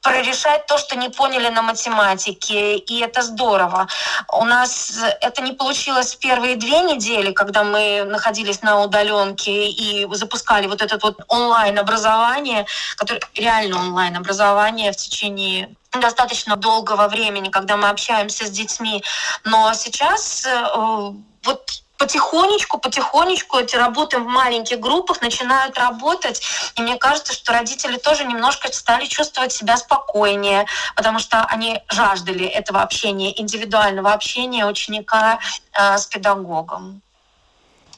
прорешать 0.04 0.66
то, 0.66 0.76
что 0.76 0.96
не 0.96 1.08
поняли 1.08 1.48
на 1.48 1.62
математике, 1.62 2.76
и 2.76 3.00
это 3.00 3.22
здорово. 3.22 3.88
У 4.30 4.44
нас 4.44 4.98
это 5.22 5.40
не 5.42 5.52
получилось 5.52 6.14
в 6.14 6.18
первые 6.18 6.56
две 6.56 6.82
недели, 6.82 7.32
когда 7.32 7.64
мы 7.64 8.04
находились 8.04 8.60
на 8.60 8.82
удаленке 8.82 9.68
и 9.68 10.06
запускали 10.12 10.66
вот 10.66 10.82
этот 10.82 11.02
вот 11.02 11.24
онлайн-образование, 11.28 12.66
которое 12.96 13.22
реально 13.34 13.78
онлайн-образование 13.78 14.92
в 14.92 14.96
течение 14.96 15.74
достаточно 15.90 16.56
долгого 16.56 17.08
времени, 17.08 17.48
когда 17.48 17.76
мы 17.78 17.88
общаемся 17.88 18.46
с 18.46 18.50
детьми. 18.50 19.02
Но 19.44 19.72
сейчас 19.72 20.44
э, 20.44 21.12
вот 21.44 21.83
потихонечку, 21.98 22.78
потихонечку 22.78 23.58
эти 23.58 23.76
работаем 23.76 24.24
в 24.24 24.28
маленьких 24.28 24.80
группах, 24.80 25.22
начинают 25.22 25.78
работать. 25.78 26.42
И 26.76 26.82
мне 26.82 26.96
кажется, 26.96 27.32
что 27.32 27.52
родители 27.52 27.96
тоже 27.96 28.24
немножко 28.24 28.72
стали 28.72 29.06
чувствовать 29.06 29.52
себя 29.52 29.76
спокойнее, 29.76 30.66
потому 30.96 31.18
что 31.18 31.44
они 31.44 31.80
жаждали 31.88 32.46
этого 32.46 32.82
общения, 32.82 33.40
индивидуального 33.40 34.12
общения 34.12 34.66
ученика 34.66 35.38
э, 35.72 35.98
с 35.98 36.06
педагогом. 36.06 37.00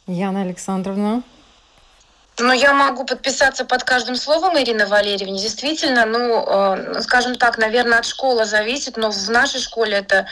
Яна 0.06 0.42
Александровна. 0.42 1.22
Ну, 2.38 2.52
я 2.52 2.74
могу 2.74 3.04
подписаться 3.04 3.64
под 3.64 3.82
каждым 3.84 4.14
словом 4.14 4.58
Ирины 4.58 4.86
Валерьевны. 4.86 5.38
Действительно, 5.38 6.04
ну, 6.04 6.44
э, 6.46 7.00
скажем 7.00 7.36
так, 7.36 7.56
наверное, 7.56 8.00
от 8.00 8.04
школы 8.04 8.44
зависит, 8.44 8.98
но 8.98 9.10
в 9.10 9.30
нашей 9.30 9.58
школе 9.58 9.98
это 9.98 10.26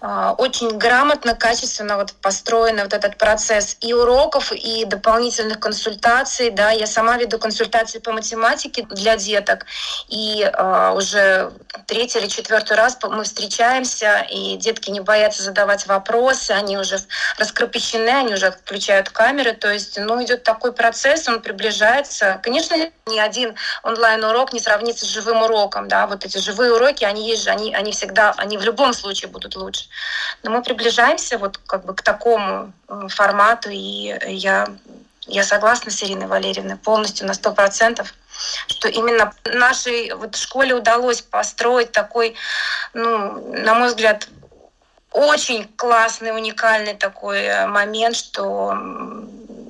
э, 0.00 0.34
очень 0.38 0.78
грамотно, 0.78 1.34
качественно 1.34 1.96
вот 1.96 2.12
построен 2.12 2.80
вот 2.80 2.92
этот 2.92 3.16
процесс 3.16 3.76
и 3.80 3.92
уроков, 3.92 4.52
и 4.52 4.84
дополнительных 4.84 5.58
консультаций. 5.58 6.50
Да, 6.50 6.70
я 6.70 6.86
сама 6.86 7.16
веду 7.16 7.40
консультации 7.40 7.98
по 7.98 8.12
математике 8.12 8.86
для 8.88 9.16
деток, 9.16 9.66
и 10.08 10.42
э, 10.44 10.92
уже 10.94 11.50
третий 11.86 12.20
или 12.20 12.28
четвертый 12.28 12.76
раз 12.76 12.96
мы 13.02 13.24
встречаемся, 13.24 14.24
и 14.30 14.56
детки 14.56 14.90
не 14.90 15.00
боятся 15.00 15.42
задавать 15.42 15.88
вопросы, 15.88 16.52
они 16.52 16.78
уже 16.78 16.98
раскрепощены, 17.38 18.10
они 18.10 18.34
уже 18.34 18.52
включают 18.52 19.10
камеры, 19.10 19.52
то 19.52 19.68
есть, 19.68 19.98
ну, 19.98 20.22
идет 20.22 20.44
такой 20.44 20.72
процесс, 20.72 21.26
он 21.26 21.39
приближается. 21.40 22.40
Конечно, 22.42 22.76
ни 23.06 23.18
один 23.18 23.54
онлайн-урок 23.82 24.52
не 24.52 24.60
сравнится 24.60 25.04
с 25.04 25.08
живым 25.08 25.42
уроком. 25.42 25.88
Да? 25.88 26.06
Вот 26.06 26.24
эти 26.24 26.38
живые 26.38 26.72
уроки, 26.72 27.04
они 27.04 27.28
есть 27.28 27.44
же, 27.44 27.50
они, 27.50 27.74
они 27.74 27.92
всегда, 27.92 28.32
они 28.36 28.58
в 28.58 28.62
любом 28.62 28.92
случае 28.92 29.30
будут 29.30 29.56
лучше. 29.56 29.86
Но 30.42 30.50
мы 30.50 30.62
приближаемся 30.62 31.38
вот 31.38 31.58
как 31.58 31.84
бы 31.84 31.94
к 31.94 32.02
такому 32.02 32.72
формату, 33.08 33.70
и 33.70 34.16
я, 34.26 34.68
я 35.26 35.44
согласна 35.44 35.90
с 35.90 36.02
Ириной 36.02 36.26
Валерьевной 36.26 36.76
полностью 36.76 37.26
на 37.26 37.34
сто 37.34 37.52
процентов 37.52 38.14
что 38.68 38.88
именно 38.88 39.32
нашей 39.44 40.12
вот 40.14 40.36
школе 40.36 40.74
удалось 40.74 41.20
построить 41.20 41.92
такой, 41.92 42.34
ну, 42.94 43.52
на 43.52 43.74
мой 43.74 43.88
взгляд, 43.88 44.28
очень 45.12 45.66
классный, 45.76 46.34
уникальный 46.34 46.94
такой 46.94 47.40
э, 47.40 47.66
момент, 47.66 48.16
что 48.16 48.74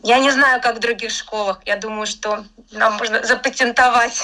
я 0.02 0.18
не 0.18 0.30
знаю, 0.30 0.60
как 0.60 0.76
в 0.76 0.80
других 0.80 1.10
школах. 1.10 1.60
Я 1.66 1.76
думаю, 1.76 2.06
что 2.06 2.44
нам 2.70 2.94
можно 2.94 3.22
запатентовать 3.24 4.22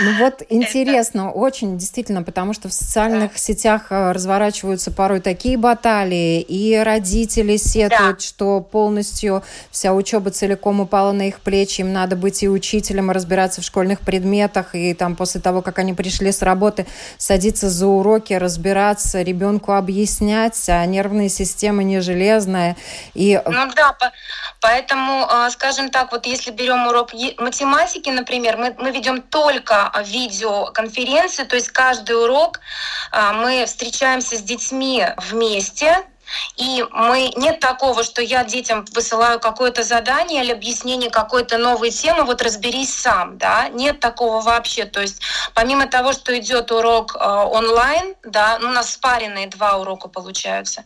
ну 0.00 0.18
вот 0.18 0.42
интересно, 0.48 1.28
это... 1.28 1.30
очень 1.30 1.78
действительно, 1.78 2.22
потому 2.22 2.52
что 2.52 2.68
в 2.68 2.72
социальных 2.72 3.32
да. 3.32 3.38
сетях 3.38 3.86
э, 3.90 4.12
разворачиваются 4.12 4.90
порой 4.90 5.20
такие 5.20 5.56
баталии, 5.56 6.40
и 6.40 6.76
родители 6.76 7.56
сетуют, 7.56 8.18
да. 8.18 8.20
что 8.20 8.60
полностью 8.60 9.42
вся 9.70 9.92
учеба 9.92 10.30
целиком 10.30 10.80
упала 10.80 11.12
на 11.12 11.28
их 11.28 11.40
плечи, 11.40 11.80
им 11.80 11.92
надо 11.92 12.16
быть 12.16 12.42
и 12.42 12.48
учителем, 12.48 13.10
и 13.10 13.14
разбираться 13.14 13.60
в 13.60 13.64
школьных 13.64 14.00
предметах, 14.00 14.74
и 14.74 14.94
там 14.94 15.16
после 15.16 15.40
того, 15.40 15.62
как 15.62 15.78
они 15.78 15.94
пришли 15.94 16.32
с 16.32 16.42
работы, 16.42 16.86
садиться 17.18 17.70
за 17.70 17.86
уроки, 17.86 18.32
разбираться, 18.34 19.22
ребенку 19.22 19.72
объяснять, 19.72 20.68
а 20.68 20.84
нервная 20.86 21.28
система 21.28 21.82
не 21.82 22.00
железная. 22.00 22.76
И... 23.14 23.40
Ну 23.46 23.72
да, 23.74 23.96
поэтому, 24.60 25.26
а, 25.28 25.50
скажем 25.50 25.90
так, 25.90 26.12
вот 26.12 26.26
если 26.26 26.50
берем 26.50 26.86
урок 26.86 27.12
математики, 27.38 28.10
например, 28.10 28.56
мы, 28.56 28.74
мы 28.78 28.90
ведем 28.90 29.22
только 29.22 29.61
только 29.62 29.92
видеоконференции, 30.04 31.44
то 31.44 31.56
есть 31.56 31.68
каждый 31.68 32.22
урок 32.22 32.60
а, 33.10 33.32
мы 33.32 33.64
встречаемся 33.66 34.36
с 34.36 34.42
детьми 34.42 35.04
вместе, 35.30 36.04
и 36.56 36.84
мы 36.92 37.30
нет 37.36 37.60
такого, 37.60 38.02
что 38.02 38.22
я 38.22 38.42
детям 38.44 38.86
высылаю 38.94 39.38
какое-то 39.38 39.84
задание 39.84 40.42
или 40.42 40.52
объяснение 40.52 41.10
какой-то 41.10 41.58
новой 41.58 41.90
темы, 41.90 42.24
вот 42.24 42.40
разберись 42.40 42.94
сам, 42.94 43.36
да, 43.36 43.68
нет 43.68 44.00
такого 44.00 44.40
вообще. 44.40 44.86
То 44.86 45.02
есть 45.02 45.20
помимо 45.54 45.86
того, 45.86 46.12
что 46.12 46.38
идет 46.38 46.72
урок 46.72 47.16
э, 47.16 47.24
онлайн, 47.24 48.14
да, 48.24 48.58
ну, 48.60 48.68
у 48.68 48.72
нас 48.72 48.92
спаренные 48.92 49.48
два 49.48 49.76
урока 49.76 50.08
получаются, 50.08 50.84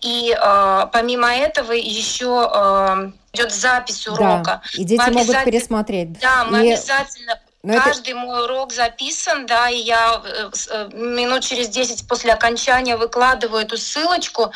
и 0.00 0.36
э, 0.40 0.86
помимо 0.92 1.34
этого 1.34 1.72
еще 1.72 2.48
э, 2.54 3.10
идет 3.32 3.52
запись 3.52 4.06
урока. 4.06 4.44
Да, 4.44 4.62
и 4.74 4.84
дети 4.84 5.02
мы 5.04 5.14
могут 5.14 5.44
пересмотреть. 5.44 6.18
Да, 6.20 6.44
мы 6.44 6.64
и... 6.64 6.72
обязательно 6.72 7.40
но 7.66 7.80
Каждый 7.80 8.10
это... 8.10 8.18
мой 8.18 8.44
урок 8.44 8.72
записан, 8.72 9.44
да, 9.44 9.68
и 9.68 9.78
я 9.78 10.22
э, 10.24 10.50
э, 10.70 10.88
минут 10.92 11.42
через 11.42 11.68
10 11.68 12.06
после 12.06 12.32
окончания 12.32 12.96
выкладываю 12.96 13.64
эту 13.64 13.76
ссылочку. 13.76 14.52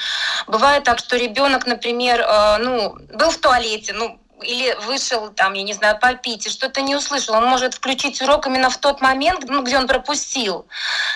Бывает 0.46 0.84
так, 0.84 1.00
что 1.00 1.16
ребенок, 1.16 1.66
например, 1.66 2.20
э, 2.20 2.58
ну, 2.58 2.96
был 3.12 3.30
в 3.30 3.38
туалете, 3.38 3.94
ну, 3.94 4.20
или 4.42 4.76
вышел 4.86 5.28
там, 5.30 5.54
я 5.54 5.64
не 5.64 5.72
знаю, 5.72 5.98
попить, 5.98 6.46
и 6.46 6.50
что-то 6.50 6.82
не 6.82 6.94
услышал, 6.94 7.34
он 7.34 7.46
может 7.46 7.74
включить 7.74 8.22
урок 8.22 8.46
именно 8.46 8.70
в 8.70 8.78
тот 8.78 9.00
момент, 9.00 9.44
ну, 9.48 9.64
где 9.64 9.76
он 9.76 9.88
пропустил. 9.88 10.66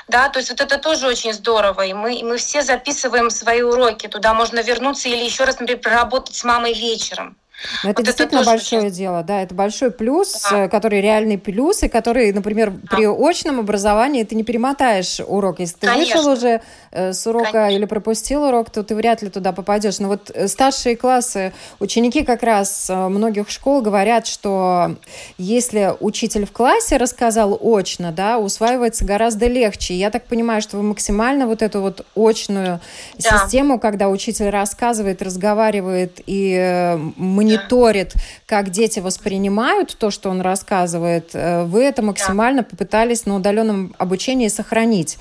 Да, 0.08 0.28
то 0.30 0.40
есть 0.40 0.50
вот 0.50 0.60
это 0.60 0.78
тоже 0.78 1.06
очень 1.06 1.32
здорово. 1.32 1.86
И 1.86 1.92
мы, 1.92 2.16
и 2.16 2.24
мы 2.24 2.38
все 2.38 2.62
записываем 2.62 3.30
свои 3.30 3.62
уроки. 3.62 4.08
Туда 4.08 4.34
можно 4.34 4.60
вернуться 4.60 5.08
или 5.08 5.24
еще 5.24 5.44
раз, 5.44 5.60
например, 5.60 5.80
проработать 5.80 6.34
с 6.34 6.42
мамой 6.42 6.74
вечером. 6.74 7.36
Но 7.82 7.90
это 7.90 8.00
вот 8.00 8.06
действительно 8.06 8.40
это 8.40 8.50
большое 8.50 8.82
очень... 8.82 8.90
дело, 8.90 9.22
да, 9.22 9.42
это 9.42 9.54
большой 9.54 9.90
плюс, 9.90 10.46
да. 10.50 10.64
Э, 10.64 10.68
который 10.68 11.00
реальный 11.00 11.38
плюс, 11.38 11.82
и 11.82 11.88
который, 11.88 12.32
например, 12.32 12.70
да. 12.70 12.96
при 12.96 13.06
очном 13.06 13.60
образовании 13.60 14.24
ты 14.24 14.34
не 14.34 14.42
перемотаешь 14.42 15.20
урок. 15.26 15.60
Если 15.60 15.76
ты 15.78 15.86
Конечно. 15.86 16.16
вышел 16.16 16.32
уже 16.32 16.62
э, 16.90 17.12
с 17.12 17.26
урока 17.26 17.52
Конечно. 17.52 17.76
или 17.76 17.84
пропустил 17.84 18.44
урок, 18.44 18.70
то 18.70 18.82
ты 18.82 18.94
вряд 18.94 19.22
ли 19.22 19.30
туда 19.30 19.52
попадешь. 19.52 19.98
Но 19.98 20.08
вот 20.08 20.30
э, 20.34 20.48
старшие 20.48 20.96
классы, 20.96 21.52
ученики 21.78 22.24
как 22.24 22.42
раз 22.42 22.90
многих 22.90 23.50
школ 23.50 23.82
говорят, 23.82 24.26
что 24.26 24.96
если 25.38 25.94
учитель 26.00 26.46
в 26.46 26.52
классе 26.52 26.96
рассказал 26.96 27.58
очно, 27.60 28.12
да, 28.12 28.38
усваивается 28.38 29.04
гораздо 29.04 29.46
легче. 29.46 29.94
Я 29.94 30.10
так 30.10 30.24
понимаю, 30.24 30.60
что 30.60 30.76
вы 30.76 30.82
максимально 30.82 31.46
вот 31.46 31.62
эту 31.62 31.80
вот 31.80 32.04
очную 32.16 32.80
да. 33.18 33.38
систему, 33.38 33.78
когда 33.78 34.08
учитель 34.08 34.50
рассказывает, 34.50 35.22
разговаривает 35.22 36.20
и 36.26 36.98
мы 37.16 37.43
мониторит, 37.44 38.14
как 38.46 38.70
дети 38.70 39.00
воспринимают 39.00 39.96
то, 39.98 40.10
что 40.10 40.30
он 40.30 40.40
рассказывает, 40.40 41.30
э, 41.32 41.64
вы 41.64 41.82
это 41.82 42.02
максимально 42.02 42.62
да. 42.62 42.68
попытались 42.70 43.26
на 43.26 43.36
удаленном 43.36 43.94
обучении 43.98 44.48
сохранить. 44.48 45.18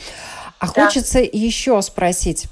А 0.59 0.67
да. 0.67 0.85
хочется 0.85 1.19
еще 1.19 1.81
спросить. 1.81 2.47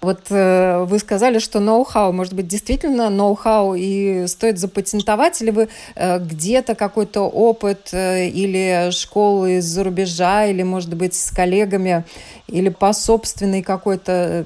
Вот 0.00 0.20
э, 0.30 0.84
вы 0.84 1.00
сказали, 1.00 1.40
что 1.40 1.58
ноу-хау, 1.58 2.12
может 2.12 2.32
быть, 2.32 2.46
действительно 2.46 3.10
ноу-хау 3.10 3.74
и 3.74 4.28
стоит 4.28 4.58
запатентовать, 4.58 5.42
или 5.42 5.50
вы 5.50 5.68
э, 5.96 6.18
где-то 6.20 6.76
какой-то 6.76 7.22
опыт 7.22 7.88
э, 7.90 8.28
или 8.28 8.92
школы 8.92 9.56
из-за 9.56 9.82
рубежа, 9.82 10.46
или, 10.46 10.62
может 10.62 10.94
быть, 10.94 11.14
с 11.14 11.32
коллегами, 11.32 12.04
или 12.46 12.68
по 12.68 12.92
собственной 12.92 13.62
какой-то 13.62 14.44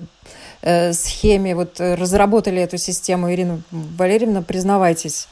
схеме 0.92 1.55
вот 1.55 1.81
разработали 1.81 2.61
эту 2.62 2.79
систему? 2.79 3.33
Ирина 3.33 3.62
Валерьевна, 3.70 4.42
признавайтесь. 4.42 5.29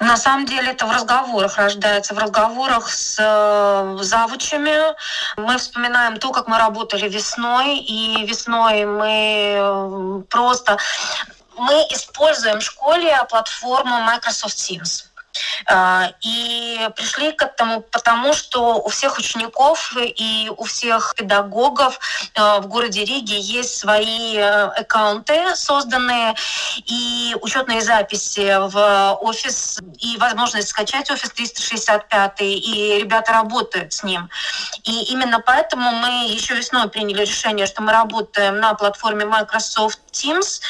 На 0.00 0.16
самом 0.16 0.46
деле 0.46 0.70
это 0.70 0.86
в 0.86 0.92
разговорах 0.92 1.56
рождается, 1.56 2.14
в 2.14 2.18
разговорах 2.18 2.88
с 2.88 3.16
э, 3.18 4.02
завучами. 4.02 4.94
Мы 5.36 5.58
вспоминаем 5.58 6.18
то, 6.18 6.30
как 6.30 6.46
мы 6.46 6.56
работали 6.56 7.08
весной, 7.08 7.78
и 7.78 8.24
весной 8.24 8.84
мы 8.84 9.56
э, 9.58 10.22
просто 10.30 10.78
мы 11.56 11.74
используем 11.90 12.60
в 12.60 12.62
школе 12.62 13.12
платформу 13.28 14.00
Microsoft 14.02 14.56
Teams. 14.56 15.07
А, 15.66 16.10
и 16.20 16.88
пришли 16.96 17.32
к 17.32 17.42
этому 17.42 17.80
потому, 17.80 18.32
что 18.32 18.76
у 18.76 18.88
всех 18.88 19.18
учеников 19.18 19.94
и 19.98 20.50
у 20.56 20.64
всех 20.64 21.14
педагогов 21.16 21.98
а, 22.34 22.60
в 22.60 22.66
городе 22.68 23.04
Риге 23.04 23.38
есть 23.38 23.78
свои 23.78 24.36
э, 24.36 24.64
аккаунты 24.64 25.54
созданные 25.56 26.34
и 26.86 27.36
учетные 27.40 27.80
записи 27.80 28.56
в 28.70 29.18
офис 29.20 29.78
и 29.98 30.16
возможность 30.18 30.68
скачать 30.68 31.10
офис 31.10 31.30
365 31.30 32.40
и 32.40 32.98
ребята 33.00 33.32
работают 33.32 33.92
с 33.92 34.02
ним. 34.02 34.28
И 34.84 35.12
именно 35.12 35.40
поэтому 35.40 35.90
мы 35.90 36.28
еще 36.28 36.54
весной 36.54 36.88
приняли 36.88 37.22
решение, 37.22 37.66
что 37.66 37.82
мы 37.82 37.92
работаем 37.92 38.58
на 38.58 38.74
платформе 38.74 39.24
Microsoft 39.24 40.00
Teams, 40.12 40.60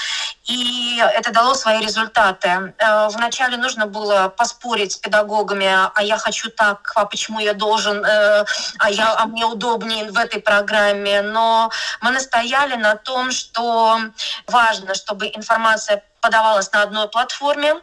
и 0.44 1.03
это 1.14 1.31
дало 1.33 1.55
свои 1.55 1.81
результаты. 1.81 2.75
Э, 2.79 3.09
вначале 3.09 3.57
нужно 3.57 3.87
было 3.87 4.29
поспорить 4.49 4.93
с 4.93 4.97
педагогами, 4.97 5.67
а 5.67 6.03
я 6.03 6.17
хочу 6.17 6.51
так, 6.51 6.93
а 6.95 7.05
почему 7.05 7.41
я 7.41 7.53
должен, 7.53 8.05
э, 8.05 8.45
а, 8.79 8.91
я, 8.91 9.15
а 9.15 9.27
мне 9.27 9.45
удобнее 9.45 10.11
в 10.11 10.19
этой 10.19 10.41
программе. 10.41 11.23
Но 11.23 11.71
мы 12.01 12.11
настояли 12.13 12.77
на 12.77 12.95
том, 12.95 13.31
что 13.31 14.01
важно, 14.47 14.95
чтобы 14.95 15.27
информация 15.27 16.03
подавалась 16.21 16.73
на 16.73 16.83
одной 16.83 17.09
платформе, 17.09 17.75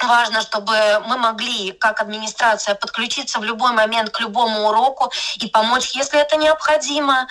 Важно, 0.00 0.40
чтобы 0.40 0.74
мы 1.06 1.16
могли, 1.16 1.72
как 1.72 2.00
администрация, 2.00 2.74
подключиться 2.74 3.38
в 3.38 3.44
любой 3.44 3.72
момент 3.72 4.10
к 4.10 4.20
любому 4.20 4.68
уроку 4.68 5.12
и 5.36 5.46
помочь, 5.46 5.90
если 5.94 6.18
это 6.18 6.36
необходимо. 6.36 7.28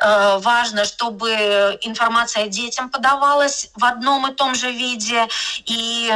Э, 0.00 0.38
важно, 0.38 0.84
чтобы 0.84 1.30
информация 1.82 2.46
детям 2.46 2.88
подавалась 2.88 3.70
в 3.74 3.84
одном 3.84 4.30
и 4.30 4.34
том 4.34 4.54
же 4.54 4.70
виде. 4.70 5.26
И 5.66 6.10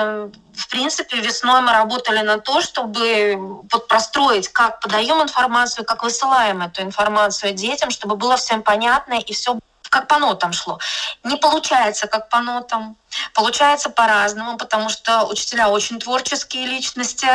в 0.58 0.68
принципе, 0.68 1.18
весной 1.18 1.60
мы 1.60 1.72
работали 1.72 2.20
на 2.20 2.38
то, 2.38 2.60
чтобы 2.60 3.36
вот 3.70 3.86
простроить, 3.86 4.48
как 4.48 4.80
подаем 4.80 5.22
информацию, 5.22 5.84
как 5.84 6.02
высылаем 6.02 6.62
эту 6.62 6.82
информацию 6.82 7.52
детям, 7.52 7.90
чтобы 7.90 8.16
было 8.16 8.36
всем 8.36 8.62
понятно 8.62 9.14
и 9.14 9.32
все 9.32 9.58
как 9.90 10.06
по 10.08 10.18
нотам 10.18 10.52
шло. 10.52 10.78
Не 11.24 11.36
получается 11.36 12.06
как 12.06 12.28
по 12.28 12.40
нотам. 12.40 12.96
Получается 13.34 13.88
по-разному, 13.88 14.58
потому 14.58 14.90
что 14.90 15.24
учителя 15.24 15.68
очень 15.68 15.98
творческие 15.98 16.66
личности, 16.66 17.28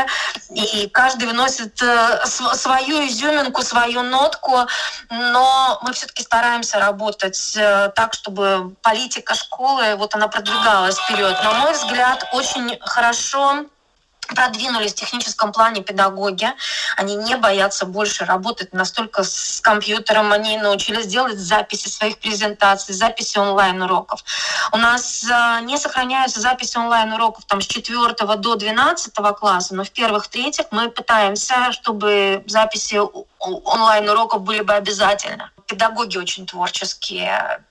и 0.52 0.88
каждый 0.88 1.28
выносит 1.28 1.82
э, 1.82 2.26
свою 2.26 3.08
изюминку, 3.08 3.64
свою 3.64 4.04
нотку, 4.04 4.68
но 5.10 5.80
мы 5.82 5.94
все-таки 5.94 6.22
стараемся 6.22 6.80
работать 6.80 7.56
э, 7.56 7.92
так, 7.96 8.14
чтобы 8.14 8.76
политика 8.84 9.34
школы, 9.34 9.96
вот 9.96 10.14
она 10.14 10.28
продвигалась 10.28 10.98
вперед. 10.98 11.36
На 11.44 11.54
мой 11.54 11.74
взгляд, 11.74 12.30
очень 12.34 12.78
хорошо 12.80 13.66
продвинулись 14.34 14.94
в 14.94 14.96
техническом 14.96 15.52
плане 15.52 15.82
педагоги. 15.82 16.48
Они 16.98 17.16
не 17.16 17.36
боятся 17.36 17.86
больше 17.86 18.26
работать 18.26 18.74
настолько 18.74 19.24
с 19.24 19.62
компьютером. 19.62 20.32
Они 20.32 20.58
научились 20.58 21.08
делать 21.08 21.38
записи 21.40 21.88
своих 21.88 22.18
презентаций, 22.18 22.94
записи 22.94 23.38
онлайн-уроков. 23.38 24.24
У 24.72 24.78
нас 24.78 25.24
э, 25.24 25.60
не 25.62 25.78
сохраняются 25.78 26.40
записи 26.40 26.78
онлайн-уроков 26.78 27.46
там, 27.46 27.62
с 27.62 27.66
4 27.66 28.14
до 28.38 28.56
12 28.56 29.14
класса, 29.40 29.76
но 29.76 29.84
в 29.84 29.92
первых, 29.92 30.28
третьих 30.28 30.66
мы 30.72 30.90
пытаемся, 30.90 31.72
чтобы 31.72 32.44
записи 32.48 33.00
онлайн-уроков 33.40 34.42
были 34.42 34.62
бы 34.62 34.74
обязательно. 34.74 35.52
Педагоги 35.68 36.18
очень 36.18 36.46
творческие, 36.46 37.64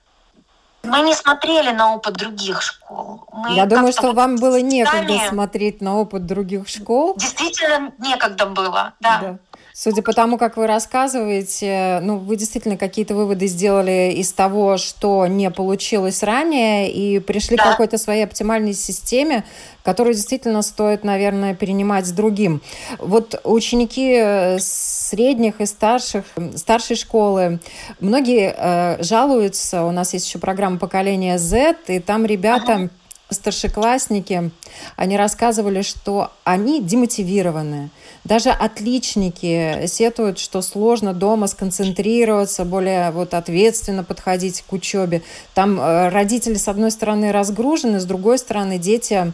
мы 0.83 1.01
не 1.01 1.15
смотрели 1.15 1.71
на 1.71 1.95
опыт 1.95 2.13
других 2.13 2.61
школ. 2.61 3.25
Мы 3.31 3.55
Я 3.55 3.65
думаю, 3.65 3.93
что 3.93 4.11
вам 4.11 4.35
было 4.35 4.59
некогда 4.61 5.17
смотреть 5.29 5.81
на 5.81 5.95
опыт 5.97 6.25
других 6.25 6.67
школ. 6.67 7.15
Действительно, 7.17 7.91
некогда 7.99 8.45
было, 8.45 8.93
да. 8.99 9.19
да. 9.19 9.37
Судя 9.75 10.03
по 10.03 10.13
тому, 10.13 10.37
как 10.37 10.55
вы 10.55 10.67
рассказываете, 10.67 11.99
ну, 12.03 12.17
вы 12.19 12.35
действительно 12.35 12.77
какие-то 12.77 13.15
выводы 13.15 13.47
сделали 13.47 14.13
из 14.15 14.31
того, 14.31 14.77
что 14.77 15.25
не 15.25 15.49
получилось 15.49 16.21
ранее, 16.21 16.91
и 16.91 17.17
пришли 17.17 17.57
да. 17.57 17.63
к 17.63 17.71
какой-то 17.71 17.97
своей 17.97 18.23
оптимальной 18.23 18.75
системе, 18.75 19.43
которую 19.83 20.13
действительно 20.13 20.61
стоит, 20.61 21.03
наверное, 21.03 21.55
перенимать 21.55 22.05
с 22.05 22.11
другим. 22.11 22.61
Вот 22.99 23.41
ученики 23.43 24.57
средних 24.59 25.59
и 25.59 25.65
старших, 25.65 26.25
старшей 26.55 26.95
школы, 26.95 27.59
многие 27.99 28.53
э, 28.55 29.01
жалуются, 29.01 29.85
у 29.85 29.91
нас 29.91 30.13
есть 30.13 30.27
еще 30.27 30.37
программа 30.37 30.77
поколения 30.77 31.39
Z, 31.39 31.77
и 31.87 31.99
там 31.99 32.25
ребята... 32.25 32.73
Ага 32.73 32.89
старшеклассники, 33.33 34.51
они 34.95 35.17
рассказывали, 35.17 35.81
что 35.81 36.31
они 36.43 36.81
демотивированы. 36.81 37.89
Даже 38.23 38.51
отличники 38.51 39.85
сетуют, 39.87 40.39
что 40.39 40.61
сложно 40.61 41.13
дома 41.13 41.47
сконцентрироваться, 41.47 42.63
более 42.63 43.11
вот 43.11 43.33
ответственно 43.33 44.05
подходить 44.05 44.63
к 44.65 44.71
учебе. 44.71 45.21
Там 45.53 45.77
э, 45.77 46.07
родители, 46.07 46.53
с 46.53 46.69
одной 46.69 46.91
стороны, 46.91 47.33
разгружены, 47.33 47.99
с 47.99 48.05
другой 48.05 48.37
стороны, 48.37 48.77
дети 48.77 49.33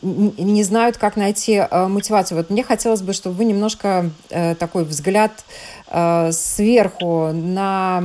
не 0.00 0.62
знают, 0.62 0.96
как 0.96 1.16
найти 1.16 1.56
э, 1.56 1.86
мотивацию. 1.86 2.38
Вот 2.38 2.48
мне 2.48 2.62
хотелось 2.62 3.02
бы, 3.02 3.12
чтобы 3.12 3.36
вы 3.36 3.44
немножко 3.44 4.10
э, 4.30 4.54
такой 4.54 4.84
взгляд 4.84 5.32
сверху 6.30 7.32
на 7.34 8.02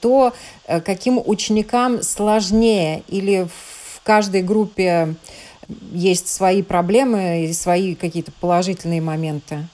то, 0.00 0.32
каким 0.66 1.20
ученикам 1.22 2.02
сложнее 2.02 3.02
или 3.06 3.46
в 3.46 3.77
каждой 4.02 4.42
группе 4.42 5.14
есть 5.92 6.28
свои 6.34 6.62
проблемы 6.62 7.44
и 7.44 7.52
свои 7.52 7.94
какие-то 7.94 8.32
положительные 8.40 9.00
моменты? 9.00 9.66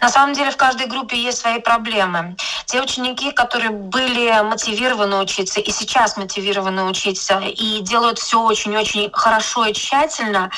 На 0.00 0.08
самом 0.10 0.34
деле 0.34 0.50
в 0.50 0.56
каждой 0.56 0.86
группе 0.86 1.16
есть 1.16 1.38
свои 1.38 1.60
проблемы. 1.60 2.36
Те 2.66 2.82
ученики, 2.82 3.30
которые 3.30 3.70
были 3.70 4.42
мотивированы 4.42 5.16
учиться 5.16 5.60
и 5.60 5.70
сейчас 5.70 6.16
мотивированы 6.16 6.84
учиться 6.84 7.38
и 7.40 7.80
делают 7.80 8.18
все 8.18 8.42
очень-очень 8.42 9.10
хорошо 9.12 9.66
и 9.66 9.72
тщательно, 9.72 10.50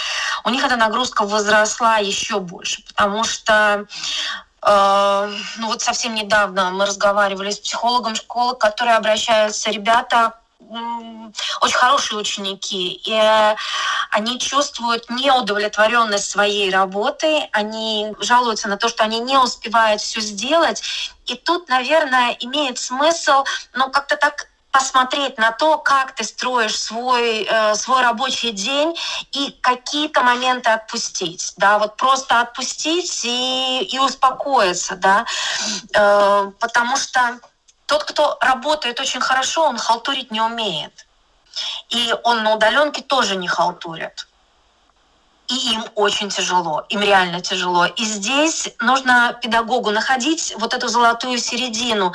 у 0.44 0.50
них 0.50 0.64
эта 0.64 0.76
нагрузка 0.76 1.24
возросла 1.24 1.98
еще 1.98 2.40
больше, 2.40 2.82
потому 2.84 3.24
что 3.24 3.86
э, 4.62 5.32
ну 5.58 5.66
вот 5.66 5.82
совсем 5.82 6.14
недавно 6.14 6.70
мы 6.70 6.86
разговаривали 6.86 7.50
с 7.50 7.58
психологом 7.58 8.14
школы, 8.14 8.56
которые 8.56 8.96
обращаются 8.96 9.70
ребята 9.70 10.34
очень 11.60 11.76
хорошие 11.76 12.18
ученики, 12.18 13.00
и 13.04 13.12
э, 13.12 13.56
они 14.10 14.38
чувствуют 14.38 15.08
неудовлетворенность 15.08 16.30
своей 16.30 16.70
работой, 16.70 17.48
они 17.52 18.14
жалуются 18.20 18.68
на 18.68 18.76
то, 18.76 18.88
что 18.88 19.04
они 19.04 19.20
не 19.20 19.36
успевают 19.38 20.00
все 20.00 20.20
сделать. 20.20 20.82
И 21.26 21.36
тут, 21.36 21.68
наверное, 21.68 22.36
имеет 22.40 22.78
смысл, 22.78 23.44
ну, 23.74 23.90
как-то 23.90 24.16
так 24.16 24.48
посмотреть 24.70 25.38
на 25.38 25.50
то, 25.52 25.78
как 25.78 26.14
ты 26.14 26.24
строишь 26.24 26.78
свой, 26.78 27.46
э, 27.48 27.74
свой 27.74 28.02
рабочий 28.02 28.52
день 28.52 28.94
и 29.32 29.50
какие-то 29.62 30.22
моменты 30.22 30.70
отпустить, 30.70 31.54
да, 31.56 31.78
вот 31.78 31.96
просто 31.96 32.40
отпустить 32.40 33.24
и, 33.24 33.88
и 33.90 33.98
успокоиться, 33.98 34.96
да, 34.96 35.24
э, 35.94 36.50
потому 36.60 36.96
что 36.96 37.40
тот, 37.88 38.04
кто 38.04 38.36
работает 38.40 39.00
очень 39.00 39.20
хорошо, 39.20 39.64
он 39.64 39.78
халтурить 39.78 40.30
не 40.30 40.42
умеет. 40.42 41.06
И 41.88 42.14
он 42.22 42.44
на 42.44 42.54
удаленке 42.54 43.00
тоже 43.02 43.34
не 43.34 43.48
халтурит. 43.48 44.28
И 45.48 45.72
им 45.72 45.82
очень 45.94 46.28
тяжело, 46.28 46.84
им 46.90 47.00
реально 47.00 47.40
тяжело. 47.40 47.86
И 47.86 48.04
здесь 48.04 48.68
нужно 48.80 49.38
педагогу 49.40 49.90
находить 49.90 50.54
вот 50.58 50.74
эту 50.74 50.88
золотую 50.88 51.38
середину, 51.38 52.12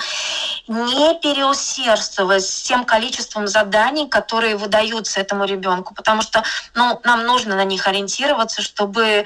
не 0.68 1.20
переусердствовать 1.20 2.46
с 2.46 2.62
тем 2.62 2.86
количеством 2.86 3.48
заданий, 3.48 4.08
которые 4.08 4.56
выдаются 4.56 5.20
этому 5.20 5.46
ребенку, 5.46 5.96
потому 5.96 6.22
что 6.22 6.44
ну, 6.76 7.02
нам 7.04 7.26
нужно 7.26 7.56
на 7.56 7.64
них 7.64 7.88
ориентироваться, 7.88 8.62
чтобы 8.62 9.26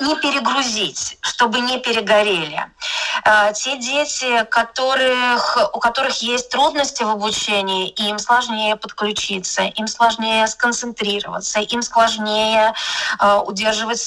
не 0.00 0.16
перегрузить, 0.16 1.18
чтобы 1.20 1.60
не 1.60 1.78
перегорели. 1.78 2.66
А, 3.24 3.52
те 3.52 3.76
дети, 3.76 4.44
которых, 4.44 5.58
у 5.74 5.78
которых 5.78 6.22
есть 6.22 6.48
трудности 6.50 7.02
в 7.02 7.08
обучении, 7.08 7.88
им 7.88 8.18
сложнее 8.18 8.76
подключиться, 8.76 9.62
им 9.62 9.86
сложнее 9.86 10.46
сконцентрироваться, 10.46 11.60
им 11.60 11.82
сложнее 11.82 12.72
а, 13.18 13.40
удерживать 13.40 14.00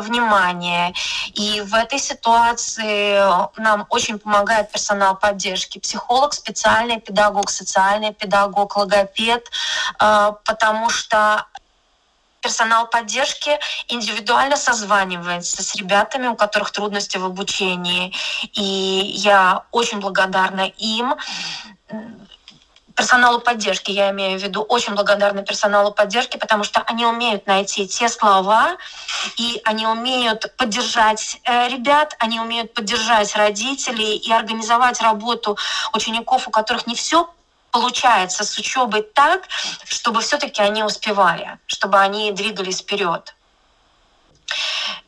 внимание. 0.00 0.94
И 1.34 1.60
в 1.62 1.74
этой 1.74 1.98
ситуации 1.98 3.20
нам 3.60 3.86
очень 3.88 4.18
помогает 4.18 4.70
персонал 4.70 5.16
поддержки. 5.16 5.78
Психолог, 5.78 6.32
специальный 6.32 7.00
педагог, 7.00 7.50
социальный 7.50 8.12
педагог, 8.12 8.76
логопед, 8.76 9.50
а, 9.98 10.32
потому 10.44 10.90
что 10.90 11.46
персонал 12.40 12.86
поддержки 12.86 13.58
индивидуально 13.88 14.56
созванивается 14.56 15.62
с 15.62 15.74
ребятами, 15.74 16.28
у 16.28 16.36
которых 16.36 16.70
трудности 16.70 17.16
в 17.18 17.24
обучении. 17.24 18.12
И 18.52 18.62
я 18.62 19.64
очень 19.70 20.00
благодарна 20.00 20.72
им 20.78 21.14
персоналу 23.00 23.40
поддержки, 23.40 23.90
я 23.90 24.10
имею 24.10 24.38
в 24.38 24.42
виду, 24.42 24.60
очень 24.60 24.94
благодарна 24.94 25.42
персоналу 25.42 25.90
поддержки, 25.90 26.36
потому 26.36 26.64
что 26.64 26.82
они 26.82 27.06
умеют 27.06 27.46
найти 27.46 27.88
те 27.88 28.10
слова, 28.10 28.76
и 29.38 29.60
они 29.64 29.86
умеют 29.86 30.54
поддержать 30.58 31.40
э, 31.44 31.68
ребят, 31.68 32.14
они 32.18 32.40
умеют 32.40 32.74
поддержать 32.74 33.34
родителей 33.36 34.16
и 34.18 34.30
организовать 34.30 35.00
работу 35.00 35.56
учеников, 35.94 36.46
у 36.46 36.50
которых 36.50 36.86
не 36.86 36.94
все 36.94 37.26
получается 37.70 38.44
с 38.44 38.58
учебой 38.58 39.02
так, 39.02 39.42
чтобы 39.84 40.20
все-таки 40.20 40.62
они 40.62 40.82
успевали, 40.82 41.58
чтобы 41.66 41.98
они 41.98 42.32
двигались 42.32 42.80
вперед. 42.80 43.34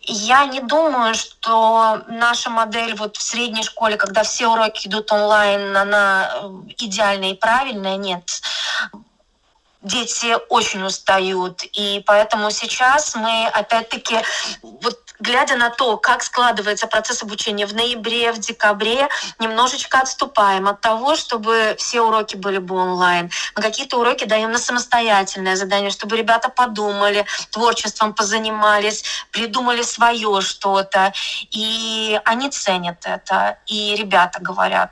Я 0.01 0.47
не 0.47 0.61
думаю, 0.61 1.15
что 1.15 2.03
наша 2.09 2.51
модель 2.51 2.95
вот 2.97 3.17
в 3.17 3.23
средней 3.23 3.63
школе, 3.63 3.97
когда 3.97 4.25
все 4.25 4.49
уроки 4.49 4.89
идут 4.89 5.13
онлайн, 5.13 5.77
она 5.77 6.31
э, 6.35 6.51
идеальная 6.79 7.31
и 7.31 7.35
правильная. 7.35 7.97
Нет 7.97 8.41
дети 9.83 10.37
очень 10.49 10.83
устают. 10.85 11.63
И 11.73 12.03
поэтому 12.07 12.51
сейчас 12.51 13.15
мы 13.15 13.47
опять-таки, 13.47 14.19
вот 14.63 15.02
глядя 15.23 15.57
на 15.57 15.71
то, 15.71 15.97
как 15.97 16.23
складывается 16.23 16.87
процесс 16.87 17.23
обучения 17.23 17.67
в 17.67 17.75
ноябре, 17.75 18.33
в 18.33 18.39
декабре, 18.39 19.09
немножечко 19.39 20.01
отступаем 20.01 20.69
от 20.69 20.81
того, 20.81 21.17
чтобы 21.17 21.77
все 21.79 22.03
уроки 22.03 22.37
были 22.37 22.59
бы 22.59 22.75
онлайн. 22.75 23.31
Мы 23.57 23.63
какие-то 23.63 23.99
уроки 23.99 24.25
даем 24.25 24.53
на 24.53 24.59
самостоятельное 24.59 25.57
задание, 25.57 25.91
чтобы 25.91 26.17
ребята 26.17 26.49
подумали, 26.49 27.25
творчеством 27.51 28.15
позанимались, 28.15 29.05
придумали 29.31 29.83
свое 29.83 30.41
что-то. 30.41 31.13
И 31.51 32.21
они 32.25 32.51
ценят 32.51 33.05
это. 33.05 33.59
И 33.67 33.95
ребята 33.97 34.41
говорят, 34.41 34.91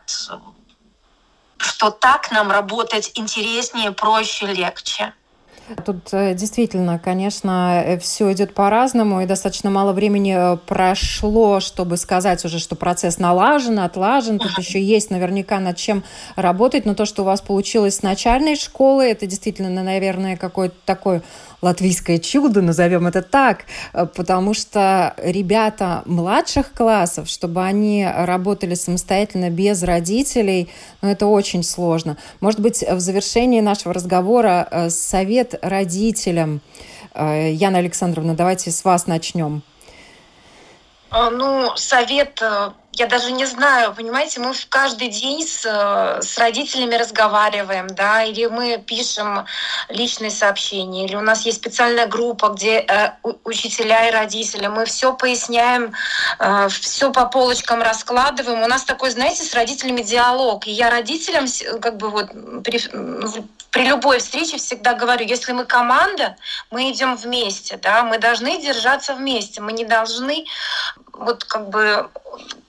что 1.59 1.91
так 1.91 2.31
нам 2.31 2.51
работать 2.51 3.13
интереснее, 3.15 3.93
проще, 3.93 4.47
легче. 4.47 5.13
Тут 5.85 6.09
э, 6.13 6.35
действительно, 6.35 6.99
конечно, 6.99 7.83
э, 7.85 7.99
все 7.99 8.33
идет 8.33 8.55
по-разному, 8.55 9.21
и 9.21 9.27
достаточно 9.27 9.71
мало 9.71 9.93
времени 9.93 10.35
э, 10.37 10.57
прошло, 10.57 11.61
чтобы 11.61 11.97
сказать 11.97 12.45
уже, 12.45 12.59
что 12.59 12.75
процесс 12.77 13.19
налажен, 13.19 13.79
отлажен. 13.79 14.39
Тут 14.39 14.59
еще 14.59 14.83
есть 14.83 15.11
наверняка 15.11 15.61
над 15.61 15.77
чем 15.77 16.03
работать, 16.37 16.87
но 16.87 16.95
то, 16.95 17.05
что 17.05 17.23
у 17.23 17.25
вас 17.25 17.41
получилось 17.41 17.97
с 17.97 18.03
начальной 18.03 18.57
школы, 18.57 19.05
это 19.05 19.27
действительно, 19.27 19.83
наверное, 19.83 20.37
какой-то 20.37 20.75
такой 20.85 21.23
латвийское 21.63 22.19
чудо, 22.19 22.63
назовем 22.63 23.07
это 23.07 23.23
так, 23.23 23.65
э, 23.93 24.07
потому 24.07 24.55
что 24.55 25.15
ребята 25.19 26.03
младших 26.07 26.73
классов, 26.73 27.29
чтобы 27.29 27.63
они 27.63 28.07
работали 28.07 28.75
самостоятельно 28.75 29.51
без 29.51 29.83
родителей, 29.83 30.69
ну, 31.03 31.11
это 31.11 31.27
очень 31.27 31.63
сложно. 31.63 32.17
Может 32.41 32.61
быть, 32.61 32.83
в 32.83 33.01
завершении 33.01 33.61
нашего 33.61 33.95
разговора 33.95 34.67
э, 34.71 34.91
совет 34.91 35.55
родителям. 35.63 36.61
Э, 37.15 37.53
Яна 37.53 37.79
Александровна, 37.79 38.35
давайте 38.35 38.71
с 38.71 38.85
вас 38.85 39.07
начнем. 39.07 39.63
А, 41.11 41.31
ну, 41.31 41.73
совет 41.77 42.41
я 43.01 43.07
даже 43.07 43.33
не 43.33 43.47
знаю, 43.47 43.95
понимаете, 43.95 44.41
мы 44.41 44.53
каждый 44.69 45.09
день 45.09 45.47
с, 45.47 45.65
с 45.65 46.39
родителями 46.39 46.97
разговариваем, 46.97 47.87
да, 47.87 48.23
или 48.23 48.45
мы 48.45 48.77
пишем 48.77 49.47
личные 49.89 50.31
сообщения, 50.31 51.07
или 51.07 51.17
у 51.17 51.23
нас 51.23 51.47
есть 51.47 51.59
специальная 51.59 52.07
группа, 52.07 52.49
где 52.49 52.81
э, 52.81 53.13
учителя 53.45 54.07
и 54.07 54.13
родители, 54.13 54.67
мы 54.67 54.85
все 54.85 55.15
поясняем, 55.15 55.95
э, 56.39 56.69
все 56.69 57.11
по 57.11 57.25
полочкам 57.25 57.81
раскладываем. 57.81 58.63
У 58.63 58.67
нас 58.67 58.85
такой, 58.85 59.11
знаете, 59.11 59.45
с 59.45 59.55
родителями 59.55 60.03
диалог. 60.03 60.67
И 60.67 60.71
я 60.71 60.91
родителям 60.91 61.47
как 61.81 61.97
бы 61.97 62.11
вот 62.11 62.29
при, 62.63 62.79
при 63.71 63.85
любой 63.87 64.19
встрече 64.19 64.57
всегда 64.57 64.95
говорю, 64.95 65.25
если 65.25 65.53
мы 65.53 65.65
команда, 65.65 66.37
мы 66.71 66.91
идем 66.91 67.17
вместе, 67.17 67.77
да, 67.77 68.03
мы 68.03 68.19
должны 68.19 68.61
держаться 68.61 69.15
вместе, 69.15 69.61
мы 69.61 69.73
не 69.73 69.85
должны 69.85 70.45
вот 71.13 71.45
как 71.45 71.69
бы 71.69 72.11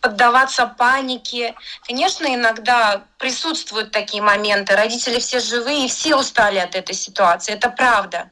поддаваться 0.01 0.65
панике. 0.65 1.55
Конечно, 1.85 2.25
иногда 2.25 3.03
присутствуют 3.17 3.91
такие 3.91 4.21
моменты. 4.21 4.75
Родители 4.75 5.19
все 5.19 5.39
живые 5.39 5.85
и 5.85 5.87
все 5.87 6.15
устали 6.15 6.57
от 6.57 6.75
этой 6.75 6.95
ситуации. 6.95 7.53
Это 7.53 7.69
правда. 7.69 8.29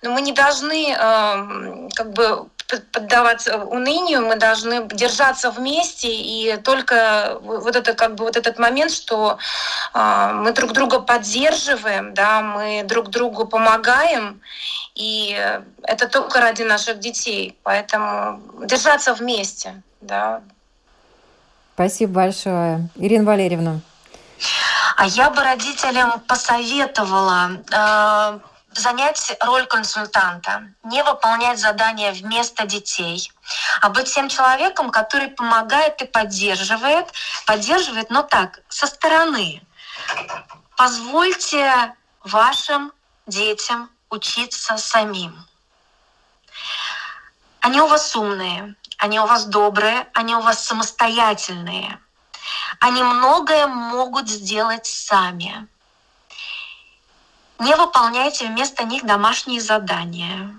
Но 0.00 0.10
мы 0.10 0.22
не 0.22 0.32
должны 0.32 0.92
э, 0.92 1.88
как 1.94 2.12
бы 2.12 2.48
поддаваться 2.80 3.58
унынию, 3.64 4.26
мы 4.26 4.36
должны 4.36 4.86
держаться 4.88 5.50
вместе 5.50 6.08
и 6.08 6.56
только 6.56 7.38
вот 7.42 7.76
это 7.76 7.94
как 7.94 8.14
бы 8.14 8.24
вот 8.24 8.36
этот 8.36 8.58
момент, 8.58 8.90
что 8.90 9.38
э, 9.94 10.30
мы 10.34 10.52
друг 10.52 10.72
друга 10.72 11.00
поддерживаем, 11.00 12.14
да, 12.14 12.40
мы 12.40 12.82
друг 12.84 13.08
другу 13.10 13.46
помогаем, 13.46 14.40
и 14.94 15.38
это 15.82 16.08
только 16.08 16.40
ради 16.40 16.62
наших 16.62 16.98
детей, 16.98 17.56
поэтому 17.62 18.40
держаться 18.66 19.14
вместе, 19.14 19.82
да. 20.00 20.42
Спасибо 21.74 22.12
большое, 22.12 22.88
Ирина 22.96 23.24
Валерьевна. 23.24 23.80
А 24.96 25.06
я 25.06 25.30
бы 25.30 25.42
родителям 25.42 26.20
посоветовала 26.20 27.50
э, 27.72 28.38
занять 28.78 29.36
роль 29.40 29.66
консультанта, 29.66 30.64
не 30.82 31.02
выполнять 31.02 31.58
задания 31.58 32.12
вместо 32.12 32.66
детей, 32.66 33.30
а 33.80 33.88
быть 33.88 34.12
тем 34.12 34.28
человеком, 34.28 34.90
который 34.90 35.28
помогает 35.28 36.00
и 36.02 36.06
поддерживает, 36.06 37.12
поддерживает, 37.46 38.10
но 38.10 38.22
так, 38.22 38.60
со 38.68 38.86
стороны. 38.86 39.62
Позвольте 40.76 41.94
вашим 42.24 42.92
детям 43.26 43.90
учиться 44.10 44.76
самим. 44.76 45.46
Они 47.60 47.80
у 47.80 47.86
вас 47.86 48.14
умные, 48.16 48.74
они 48.98 49.20
у 49.20 49.26
вас 49.26 49.46
добрые, 49.46 50.08
они 50.14 50.34
у 50.34 50.40
вас 50.40 50.64
самостоятельные. 50.64 51.98
Они 52.80 53.02
многое 53.02 53.66
могут 53.66 54.28
сделать 54.28 54.86
сами. 54.86 55.68
Не 57.58 57.74
выполняйте 57.76 58.46
вместо 58.46 58.84
них 58.84 59.04
домашние 59.04 59.60
задания. 59.60 60.54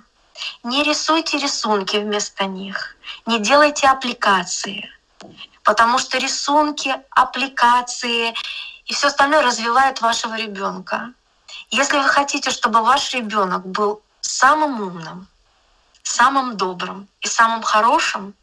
Не 0.63 0.83
рисуйте 0.83 1.37
рисунки 1.37 1.97
вместо 1.97 2.45
них. 2.45 2.95
Не 3.25 3.39
делайте 3.39 3.87
аппликации. 3.87 4.89
Потому 5.63 5.99
что 5.99 6.17
рисунки, 6.17 6.93
аппликации 7.09 8.33
и 8.85 8.93
все 8.93 9.07
остальное 9.07 9.41
развивает 9.41 10.01
вашего 10.01 10.35
ребенка. 10.35 11.13
Если 11.69 11.97
вы 11.97 12.07
хотите, 12.07 12.51
чтобы 12.51 12.83
ваш 12.83 13.13
ребенок 13.13 13.65
был 13.65 14.01
самым 14.21 14.81
умным, 14.81 15.27
самым 16.03 16.57
добрым 16.57 17.07
и 17.21 17.27
самым 17.27 17.63
хорошим, 17.63 18.33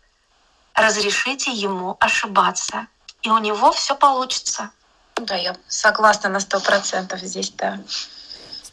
разрешите 0.75 1.51
ему 1.53 1.97
ошибаться, 2.01 2.87
и 3.23 3.31
у 3.31 3.39
него 3.39 3.71
все 3.73 3.95
получится. 3.95 4.71
Да, 5.17 5.37
я 5.37 5.55
согласна 5.69 6.31
на 6.31 6.41
сто 6.41 6.61
процентов 6.61 7.21
здесь, 7.21 7.51
да. 7.51 7.79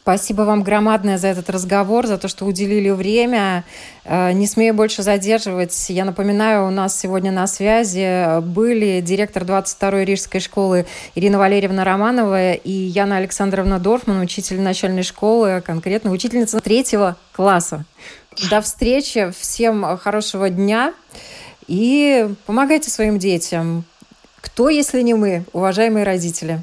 Спасибо 0.08 0.40
вам 0.40 0.62
громадное 0.62 1.18
за 1.18 1.28
этот 1.28 1.50
разговор, 1.50 2.06
за 2.06 2.16
то, 2.16 2.28
что 2.28 2.46
уделили 2.46 2.88
время. 2.88 3.62
Э, 4.06 4.32
не 4.32 4.46
смею 4.46 4.72
больше 4.72 5.02
задерживать. 5.02 5.90
Я 5.90 6.06
напоминаю, 6.06 6.66
у 6.66 6.70
нас 6.70 6.98
сегодня 6.98 7.30
на 7.30 7.46
связи 7.46 8.40
были 8.40 9.02
директор 9.02 9.42
22-й 9.42 10.06
Рижской 10.06 10.40
школы 10.40 10.86
Ирина 11.14 11.38
Валерьевна 11.38 11.84
Романова 11.84 12.54
и 12.54 12.70
Яна 12.70 13.18
Александровна 13.18 13.78
Дорфман, 13.78 14.22
учитель 14.22 14.62
начальной 14.62 15.02
школы, 15.02 15.60
конкретно 15.60 16.10
учительница 16.10 16.58
третьего 16.60 17.18
класса. 17.32 17.84
До 18.48 18.62
встречи, 18.62 19.30
всем 19.38 19.98
хорошего 19.98 20.48
дня 20.48 20.94
и 21.66 22.30
помогайте 22.46 22.88
своим 22.88 23.18
детям. 23.18 23.84
Кто, 24.40 24.70
если 24.70 25.02
не 25.02 25.12
мы, 25.12 25.44
уважаемые 25.52 26.06
родители? 26.06 26.62